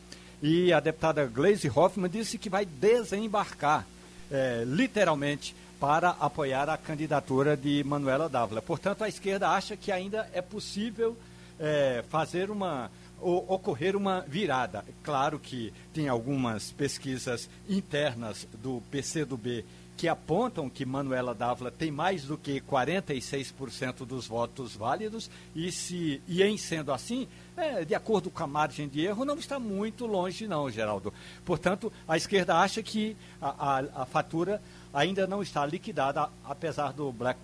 [0.42, 3.86] e a deputada Gleisi Hoffmann disse que vai desembarcar,
[4.30, 8.60] é, literalmente, para apoiar a candidatura de Manuela Dávila.
[8.60, 11.16] Portanto, a esquerda acha que ainda é possível
[11.58, 14.84] é, fazer uma ocorrer uma virada.
[15.02, 19.64] Claro que tem algumas pesquisas internas do PCdoB
[19.98, 26.22] que apontam que Manuela Dávila tem mais do que 46% dos votos válidos e se
[26.28, 27.26] e em sendo assim,
[27.56, 31.12] é, de acordo com a margem de erro, não está muito longe não, Geraldo.
[31.44, 34.62] Portanto, a esquerda acha que a, a, a fatura
[34.94, 37.40] ainda não está liquidada, apesar do Black,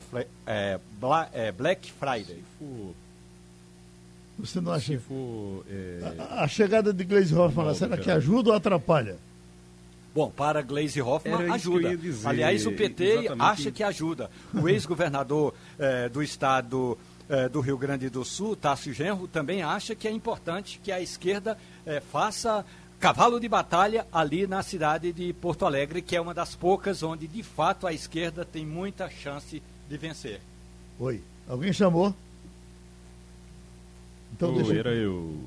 [0.47, 0.79] é,
[1.33, 2.45] é, Black Friday.
[4.38, 4.99] Você não acha?
[4.99, 6.01] For, é...
[6.18, 9.16] a, a, chegada de Gleisi Hoffmann, será que ajuda ou atrapalha?
[10.14, 11.97] Bom, para Gleisi Hoffmann ajuda.
[11.97, 13.42] Dizer, Aliás, o PT exatamente.
[13.42, 14.31] acha que ajuda.
[14.53, 16.97] O ex-governador eh, do estado
[17.29, 21.01] eh, do Rio Grande do Sul, Tássio Genro, também acha que é importante que a
[21.01, 22.64] esquerda eh, faça
[23.01, 27.27] cavalo de batalha ali na cidade de Porto Alegre, que é uma das poucas onde
[27.27, 30.40] de fato a esquerda tem muita chance de vencer.
[30.99, 32.14] Oi, alguém chamou?
[34.35, 34.75] Então, deixa...
[34.75, 35.38] Era eu,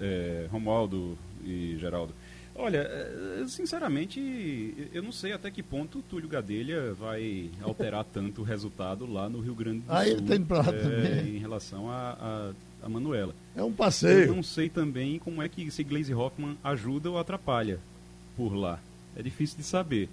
[0.00, 2.12] é, Romualdo e Geraldo.
[2.54, 4.20] Olha, é, sinceramente,
[4.92, 9.28] eu não sei até que ponto o Túlio Gadelha vai alterar tanto o resultado lá
[9.28, 10.12] no Rio Grande do ah, Sul.
[10.12, 11.36] ele tem pra é, também.
[11.36, 12.52] Em relação a,
[12.82, 13.34] a, a, Manuela.
[13.56, 14.26] É um passeio.
[14.26, 17.78] Eu não sei também como é que esse Glaze Hoffman ajuda ou atrapalha
[18.36, 18.78] por lá.
[19.16, 20.08] É difícil de saber.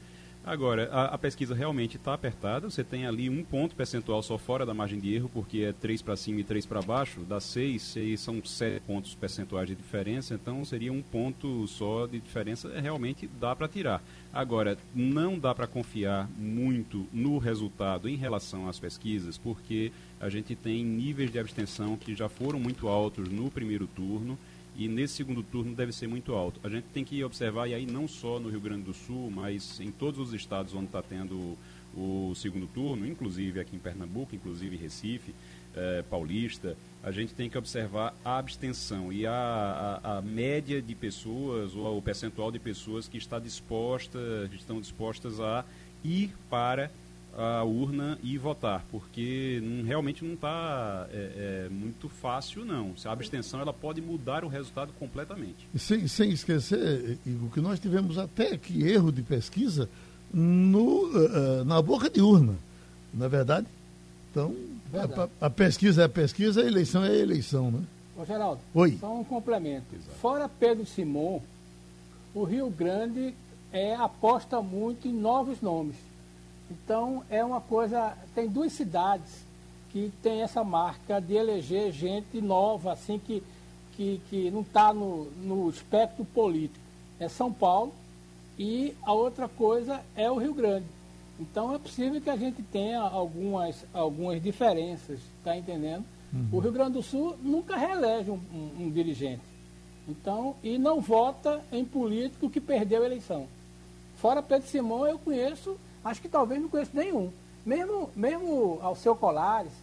[0.45, 2.69] Agora, a, a pesquisa realmente está apertada.
[2.69, 6.01] Você tem ali um ponto percentual só fora da margem de erro, porque é 3
[6.01, 7.21] para cima e 3 para baixo.
[7.21, 10.33] Dá 6, e são 7 pontos percentuais de diferença.
[10.33, 12.69] Então, seria um ponto só de diferença.
[12.69, 14.01] É, realmente dá para tirar.
[14.33, 20.55] Agora, não dá para confiar muito no resultado em relação às pesquisas, porque a gente
[20.55, 24.37] tem níveis de abstenção que já foram muito altos no primeiro turno
[24.79, 26.57] e nesse segundo turno deve ser muito alto.
[26.63, 29.77] A gente tem que observar, e aí não só no Rio Grande do Sul, mas
[29.81, 31.57] em todos os estados onde está tendo
[31.93, 35.35] o segundo turno, inclusive aqui em Pernambuco, inclusive Recife,
[35.75, 40.95] eh, Paulista, a gente tem que observar a abstenção e a, a, a, média de
[40.95, 44.17] pessoas, ou o percentual de pessoas que está disposta,
[44.49, 45.65] que estão dispostas a
[46.05, 46.89] ir para
[47.37, 52.93] a urna e votar, porque não, realmente não está é, é, muito fácil, não.
[53.05, 55.67] A abstenção ela pode mudar o resultado completamente.
[55.77, 59.89] Sem, sem esquecer, o que nós tivemos até aqui erro de pesquisa
[60.33, 62.55] no, uh, na boca de urna,
[63.13, 63.67] na é verdade?
[64.31, 64.53] Então,
[64.91, 65.31] verdade.
[65.39, 67.81] A, a, pesquisa é a pesquisa, a eleição é a eleição, né?
[68.17, 68.97] Ô, Geraldo, Oi.
[68.99, 69.85] só um complemento.
[69.93, 70.17] Exato.
[70.19, 71.39] Fora Pedro Simon,
[72.33, 73.33] o Rio Grande
[73.71, 76.08] é, aposta muito em novos nomes
[76.69, 78.15] então, é uma coisa.
[78.35, 79.45] Tem duas cidades
[79.91, 83.43] que tem essa marca de eleger gente nova, assim, que,
[83.95, 86.85] que, que não está no, no espectro político.
[87.19, 87.93] É São Paulo
[88.57, 90.85] e a outra coisa é o Rio Grande.
[91.39, 96.03] Então, é possível que a gente tenha algumas, algumas diferenças, está entendendo?
[96.31, 96.49] Uhum.
[96.51, 99.41] O Rio Grande do Sul nunca reelege um, um, um dirigente.
[100.07, 103.47] Então, e não vota em político que perdeu a eleição.
[104.17, 107.31] Fora Pedro Simão, eu conheço acho que talvez não conheço nenhum.
[107.65, 109.73] Mesmo, mesmo ao seu Colares,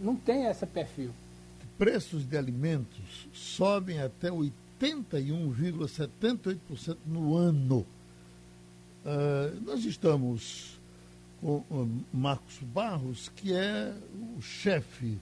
[0.00, 1.10] não tem esse perfil.
[1.78, 7.86] Preços de alimentos sobem até 81,78% no ano.
[9.04, 10.80] Uh, nós estamos
[11.40, 13.94] com uh, Marcos Barros, que é
[14.36, 15.16] o chefe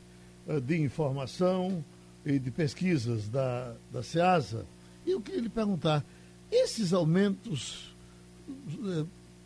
[0.46, 1.84] uh, de informação
[2.26, 4.66] e de pesquisas da, da SEASA.
[5.06, 6.04] E eu queria lhe perguntar,
[6.50, 7.94] esses aumentos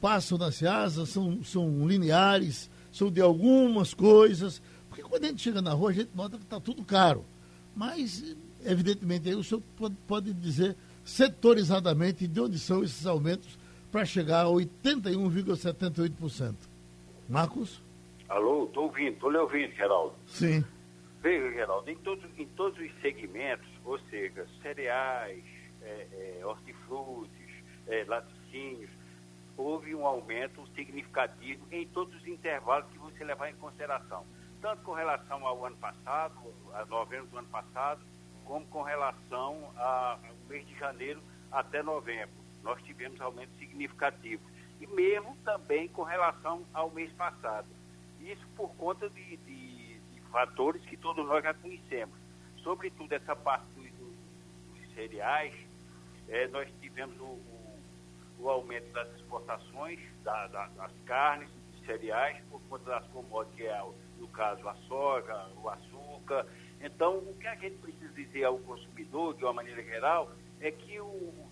[0.03, 4.61] passam na Seasa, são, são lineares, são de algumas coisas.
[4.89, 7.25] Porque quando a gente chega na rua, a gente nota que está tudo caro.
[7.75, 13.57] Mas, evidentemente, aí o senhor pode, pode dizer setorizadamente de onde são esses aumentos
[13.93, 16.57] para chegar a 81,78%.
[17.29, 17.81] Marcos?
[18.29, 20.15] Alô, estou ouvindo, estou lhe ouvindo, Geraldo.
[20.27, 20.65] Sim.
[21.23, 25.45] Veja, Geraldo, em todos, em todos os segmentos, ou seja, cereais,
[25.81, 27.31] é, é, hortifrutis,
[27.87, 28.91] é, laticínios,
[29.57, 34.27] houve um aumento significativo em todos os intervalos que você levar em consideração,
[34.61, 36.35] tanto com relação ao ano passado,
[36.75, 38.01] a novembro do ano passado,
[38.45, 42.35] como com relação ao mês de janeiro até novembro.
[42.63, 44.43] Nós tivemos aumento significativo.
[44.81, 47.69] E mesmo também com relação ao mês passado.
[48.21, 52.17] Isso por conta de, de, de fatores que todos nós já conhecemos.
[52.63, 55.55] Sobretudo essa parte dos, dos cereais,
[56.29, 57.52] é, nós tivemos o,
[58.43, 63.57] o, o, aumento das exportações da, da, das carnes, dos cereais, por conta das commodities,
[63.57, 63.83] que é,
[64.19, 66.47] no caso, a soja, o açúcar.
[66.81, 70.31] Então, o que a gente precisa dizer ao consumidor, de uma maneira geral,
[70.61, 71.51] é que o, o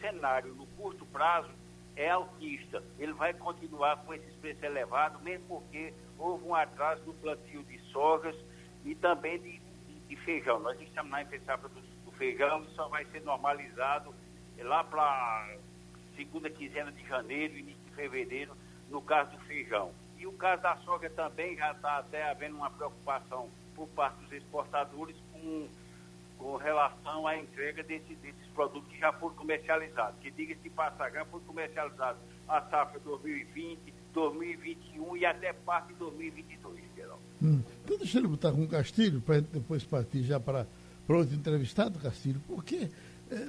[0.00, 1.50] cenário no curto prazo
[1.96, 2.82] é altista.
[2.98, 7.78] Ele vai continuar com esses preços elevados, mesmo porque houve um atraso no plantio de
[7.90, 8.36] sojas
[8.84, 10.58] e também de, de, de feijão.
[10.60, 14.14] Nós estamos na safra do, do feijão e só vai ser normalizado
[14.62, 15.56] lá para
[16.16, 18.56] segunda quinzena de janeiro, início de fevereiro,
[18.88, 19.92] no caso do feijão.
[20.18, 24.32] E o caso da soja também já está até havendo uma preocupação por parte dos
[24.32, 25.68] exportadores com,
[26.38, 30.20] com relação à entrega desse, desses produtos que já foram comercializados.
[30.20, 37.20] Que diga-se passagem, foram comercializados a safra 2020, 2021 e até parte de 2022, geral.
[37.42, 37.62] Hum.
[37.84, 40.66] Então deixa ele botar com o Castilho, para depois partir já para
[41.08, 42.88] outro entrevistado, Castilho, porque
[43.30, 43.48] é,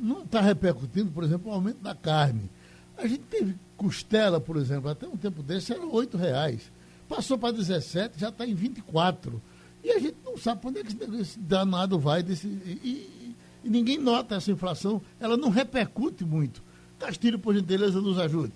[0.00, 2.50] não está repercutindo, por exemplo, o aumento da carne.
[2.96, 6.70] A gente teve costela, por exemplo, até um tempo desse era R$ reais.
[7.08, 9.40] Passou para 17, já está em 24.
[9.82, 12.22] E a gente não sabe para onde é que esse danado vai.
[12.22, 16.62] Desse, e, e, e ninguém nota essa inflação, ela não repercute muito.
[16.98, 18.54] Castilho, por gentileza, nos ajude.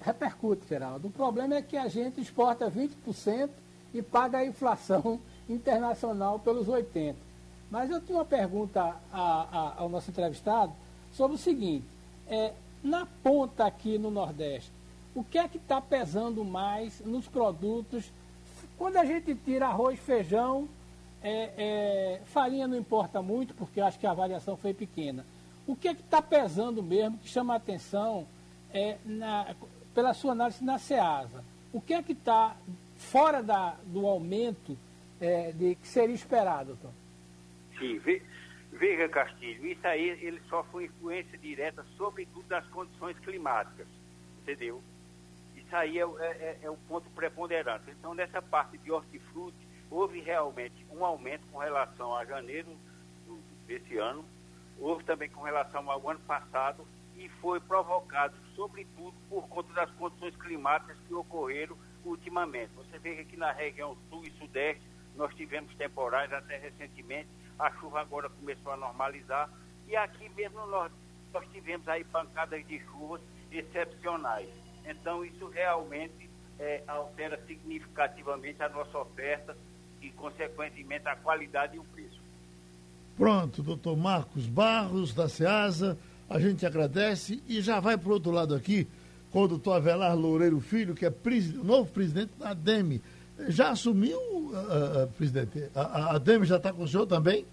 [0.00, 1.08] Repercute, Geraldo.
[1.08, 3.50] O problema é que a gente exporta 20%
[3.92, 7.25] e paga a inflação internacional pelos 80%.
[7.70, 10.72] Mas eu tenho uma pergunta a, a, ao nosso entrevistado
[11.12, 11.86] sobre o seguinte:
[12.28, 12.52] é,
[12.82, 14.70] na ponta aqui no Nordeste,
[15.14, 18.12] o que é que está pesando mais nos produtos?
[18.78, 20.68] Quando a gente tira arroz, feijão,
[21.22, 25.24] é, é, farinha não importa muito, porque acho que a variação foi pequena.
[25.66, 28.26] O que é que está pesando mesmo, que chama a atenção,
[28.72, 29.54] é, na,
[29.94, 31.42] pela sua análise na SEASA?
[31.72, 32.56] O que é que está
[32.96, 34.78] fora da, do aumento
[35.20, 36.90] é, de, que seria esperado, Tom?
[37.78, 38.00] Sim,
[38.72, 43.86] veja, Castilho, isso aí ele só foi influência direta, sobretudo das condições climáticas,
[44.40, 44.82] entendeu?
[45.54, 47.90] Isso aí é, é, é o ponto preponderante.
[47.90, 52.76] Então, nessa parte de hortifruti, houve realmente um aumento com relação a janeiro
[53.26, 54.24] do, desse ano,
[54.78, 60.36] houve também com relação ao ano passado e foi provocado, sobretudo, por conta das condições
[60.36, 62.72] climáticas que ocorreram ultimamente.
[62.74, 64.82] Você vê que aqui na região sul e sudeste
[65.16, 67.28] nós tivemos temporais até recentemente,
[67.58, 69.50] a chuva agora começou a normalizar
[69.88, 70.90] e aqui mesmo nós,
[71.52, 74.48] tivemos aí pancadas de chuvas excepcionais.
[74.84, 76.28] Então, isso realmente
[76.58, 79.56] é, altera significativamente a nossa oferta
[80.00, 82.20] e, consequentemente, a qualidade e o preço.
[83.16, 85.98] Pronto, doutor Marcos Barros, da SEASA,
[86.28, 88.86] a gente agradece e já vai para o outro lado aqui
[89.30, 91.12] com o doutor Avelar Loureiro Filho, que é
[91.62, 93.02] novo presidente da ADEME.
[93.48, 95.70] Já assumiu, uh, uh, presidente?
[95.74, 97.44] A, a ADEME já está com o senhor também?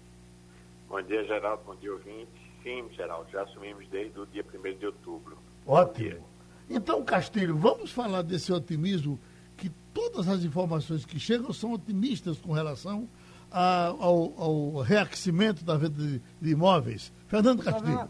[0.88, 1.62] Bom dia, Geraldo.
[1.66, 2.28] Bom dia, ouvinte.
[2.62, 5.36] Sim, Geraldo, já assumimos desde o dia 1 de outubro.
[5.66, 6.24] Ótimo.
[6.68, 9.18] Então, Castilho, vamos falar desse otimismo,
[9.56, 13.06] que todas as informações que chegam são otimistas com relação
[13.50, 17.12] a, ao, ao, reaquecimento da venda de, de imóveis.
[17.28, 18.08] Fernando Castilho.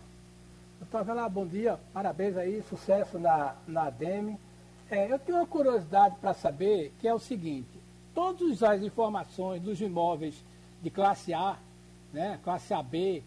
[0.79, 4.39] Doutor Velar, bom dia, parabéns aí, sucesso na, na ADEME.
[4.95, 7.81] É, eu tenho uma curiosidade para saber, que é o seguinte,
[8.15, 10.37] todas as informações dos imóveis
[10.81, 11.59] de classe A,
[12.13, 13.25] né, classe AB,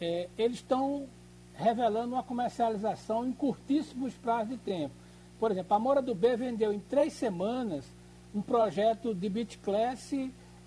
[0.00, 1.08] é, eles estão
[1.56, 4.94] revelando uma comercialização em curtíssimos prazos de tempo.
[5.40, 7.84] Por exemplo, a Mora do B vendeu em três semanas
[8.32, 10.12] um projeto de Beach Class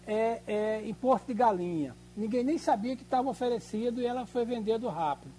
[0.05, 1.95] é, é, em Porto de Galinha.
[2.13, 5.31] Ninguém nem sabia que estava oferecido e ela foi vendendo rápido.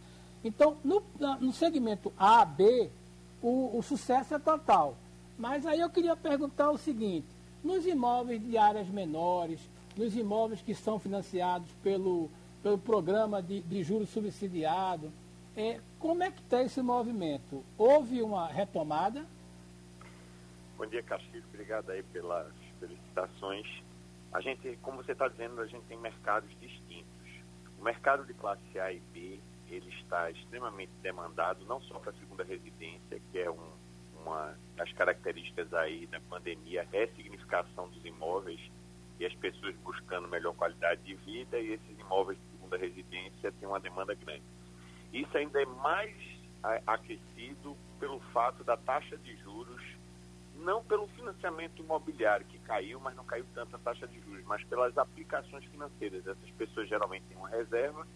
[0.42, 1.02] Então, no,
[1.38, 2.90] no segmento A, B,
[3.42, 4.96] o, o sucesso é total.
[5.42, 7.26] Mas aí eu queria perguntar o seguinte:
[7.64, 9.58] nos imóveis de áreas menores,
[9.96, 12.30] nos imóveis que são financiados pelo,
[12.62, 15.12] pelo programa de, de juros subsidiado,
[15.56, 17.64] é, como é que está esse movimento?
[17.76, 19.26] Houve uma retomada?
[20.78, 21.42] Bom dia, Castilho.
[21.52, 23.66] Obrigado aí pelas felicitações.
[24.32, 27.04] A gente, como você está dizendo, a gente tem mercados distintos.
[27.80, 32.14] O mercado de classe A e B, ele está extremamente demandado, não só para a
[32.14, 33.81] segunda residência, que é um,
[34.22, 38.60] uma das características aí da pandemia, a ressignificação dos imóveis
[39.20, 43.68] e as pessoas buscando melhor qualidade de vida e esses imóveis de segunda residência têm
[43.68, 44.42] uma demanda grande
[45.12, 46.16] isso ainda é mais
[46.86, 49.82] aquecido pelo fato da taxa de juros,
[50.56, 54.64] não pelo financiamento imobiliário, que caiu, mas não caiu tanto a taxa de juros, mas
[54.64, 56.26] pelas aplicações financeiras.
[56.26, 58.06] Essas pessoas geralmente têm uma reserva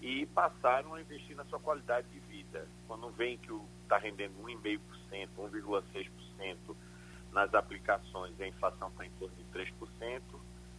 [0.00, 2.18] e passaram a investir na sua qualidade de
[2.86, 3.52] Quando veem que
[3.82, 6.76] está rendendo 1,5%, 1,6%
[7.32, 10.22] nas aplicações e a inflação está em torno de 3%,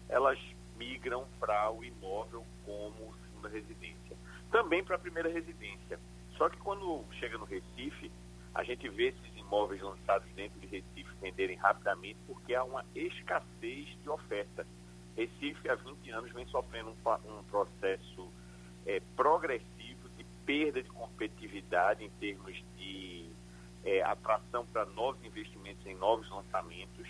[0.09, 0.39] elas
[0.77, 4.17] migram para o imóvel como segunda residência.
[4.51, 5.99] Também para a primeira residência.
[6.37, 8.11] Só que quando chega no Recife,
[8.53, 13.87] a gente vê esses imóveis lançados dentro de Recife venderem rapidamente porque há uma escassez
[14.01, 14.65] de oferta.
[15.15, 18.31] Recife, há 20 anos, vem sofrendo um, um processo
[18.85, 19.76] é, progressivo
[20.47, 23.29] perda de competitividade em termos de
[23.83, 27.05] é, atração para novos investimentos em novos lançamentos.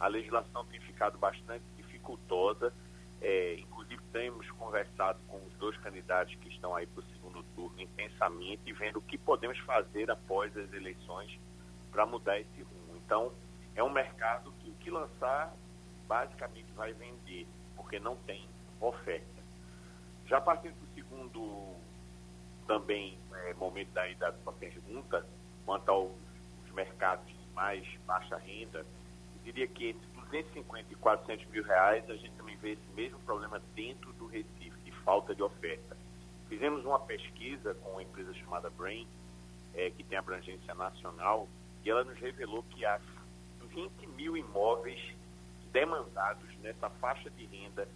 [0.00, 2.74] A legislação tem ficado bastante dificultosa.
[3.22, 7.80] É, inclusive, temos conversado com os dois candidatos que estão aí para o segundo turno
[7.80, 11.38] intensamente e vendo o que podemos fazer após as eleições
[11.92, 12.96] para mudar esse rumo.
[12.96, 13.32] Então,
[13.76, 15.54] é um mercado que o que lançar
[16.08, 18.48] basicamente vai vender, porque não tem
[18.80, 19.40] oferta.
[20.26, 21.76] Já partindo para o segundo
[22.70, 25.26] também é, momento daí da sua pergunta,
[25.66, 26.12] quanto aos
[26.72, 32.14] mercados de mais baixa renda, eu diria que entre 250 e 400 mil reais a
[32.14, 35.96] gente também vê esse mesmo problema dentro do Recife, de falta de oferta.
[36.48, 39.04] Fizemos uma pesquisa com uma empresa chamada Brain,
[39.74, 41.48] é, que tem abrangência nacional,
[41.84, 43.00] e ela nos revelou que há
[43.74, 45.00] 20 mil imóveis
[45.72, 47.88] demandados nessa faixa de renda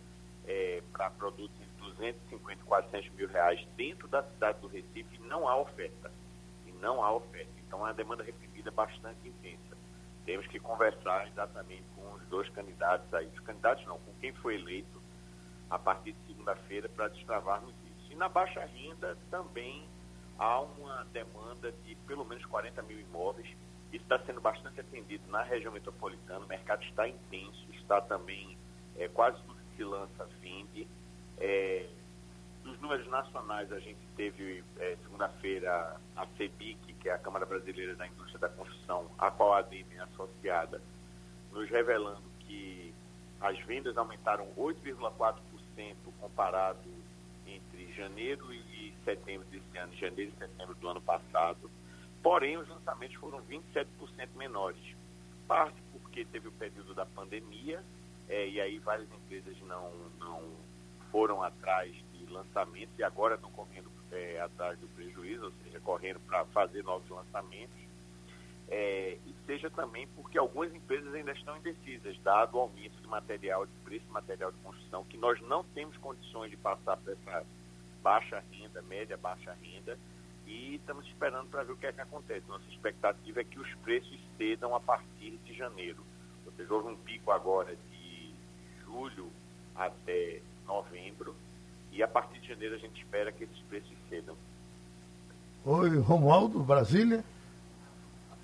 [0.47, 5.49] é, para produtos de 250 e 400 mil reais dentro da cidade do Recife não
[5.49, 6.11] há oferta.
[6.67, 7.53] E não há oferta.
[7.67, 9.77] Então, é uma demanda reprimida bastante intensa.
[10.25, 13.27] Temos que conversar exatamente com os dois candidatos aí.
[13.27, 15.03] Os candidatos não, com quem foi eleito
[15.71, 18.13] a partir de segunda-feira para destravarmos isso.
[18.13, 19.87] E na baixa renda também
[20.39, 23.49] há uma demanda de pelo menos 40 mil imóveis.
[23.93, 26.45] Isso está sendo bastante atendido na região metropolitana.
[26.45, 28.57] O mercado está intenso, está também
[28.97, 29.41] é, quase
[29.77, 30.87] se lança vende.
[31.39, 31.87] É,
[32.63, 37.95] dos números nacionais, a gente teve é, segunda-feira a CEBIC, que é a Câmara Brasileira
[37.95, 40.81] da Indústria da Construção, a qual a ADM é associada,
[41.53, 42.95] nos revelando que
[43.41, 45.37] as vendas aumentaram 8,4%
[46.19, 46.91] comparado
[47.47, 51.71] entre janeiro e setembro desse ano, janeiro e setembro do ano passado.
[52.23, 53.87] Porém, os lançamentos foram 27%
[54.37, 54.81] menores.
[55.47, 57.85] Parte porque teve o período da pandemia,
[58.29, 60.43] é, e aí várias empresas não, não
[61.11, 66.21] foram atrás de lançamentos e agora estão correndo é, atrás do prejuízo, ou seja, correndo
[66.21, 67.85] para fazer novos lançamentos.
[68.69, 73.67] É, e seja também porque algumas empresas ainda estão indecisas, dado o aumento de material,
[73.67, 77.47] de preço de material de construção, que nós não temos condições de passar para essa
[78.03, 79.99] baixa renda, média baixa renda,
[80.47, 82.47] e estamos esperando para ver o que é que acontece.
[82.49, 86.05] Nossa expectativa é que os preços cedam a partir de janeiro.
[86.45, 87.94] Ou seja, houve um pico agora de
[88.95, 89.29] julho
[89.75, 91.35] até novembro,
[91.91, 94.37] e a partir de janeiro a gente espera que esses preços cedam.
[95.65, 97.25] Oi, Romualdo, Brasília.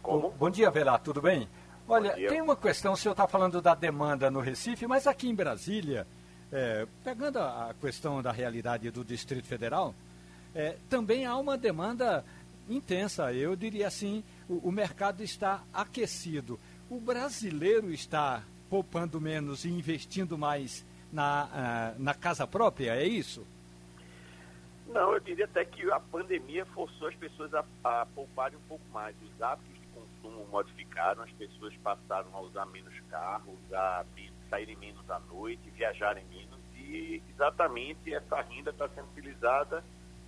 [0.03, 0.31] Como?
[0.33, 1.49] Bom dia, Verá, tudo bem?
[1.87, 5.35] Olha, tem uma questão, o senhor está falando da demanda no Recife, mas aqui em
[5.35, 6.07] Brasília,
[6.53, 9.95] é, pegando a questão da realidade do Distrito Federal,
[10.55, 12.25] é, também há uma demanda
[12.69, 13.33] intensa.
[13.33, 16.59] Eu diria assim, o, o mercado está aquecido.
[16.89, 21.45] O brasileiro está poupando menos e investindo mais na,
[21.99, 23.45] uh, na casa própria, é isso?
[24.87, 28.85] Não, eu diria até que a pandemia forçou as pessoas a, a pouparem um pouco
[28.93, 29.14] mais.
[29.23, 34.05] Os hábitos de consumo modificaram, as pessoas passaram a usar menos carros, a
[34.49, 36.61] saírem menos à noite, viajarem menos
[36.91, 39.85] e exatamente essa renda está sendo utilizada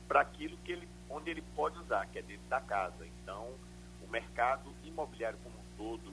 [0.07, 3.07] para aquilo que ele, onde ele pode usar, que é dentro da casa.
[3.07, 3.49] Então,
[4.01, 6.12] o mercado imobiliário como um todo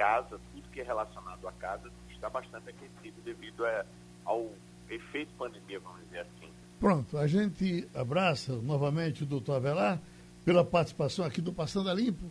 [0.00, 3.84] casa, tudo que é relacionado à casa, está bastante aquecido devido a
[4.24, 4.50] ao
[4.88, 6.48] efeito pandemia, vamos dizer assim.
[6.78, 10.00] Pronto, a gente abraça novamente o doutor Avelar
[10.42, 12.30] pela participação aqui do Passando a Limpo.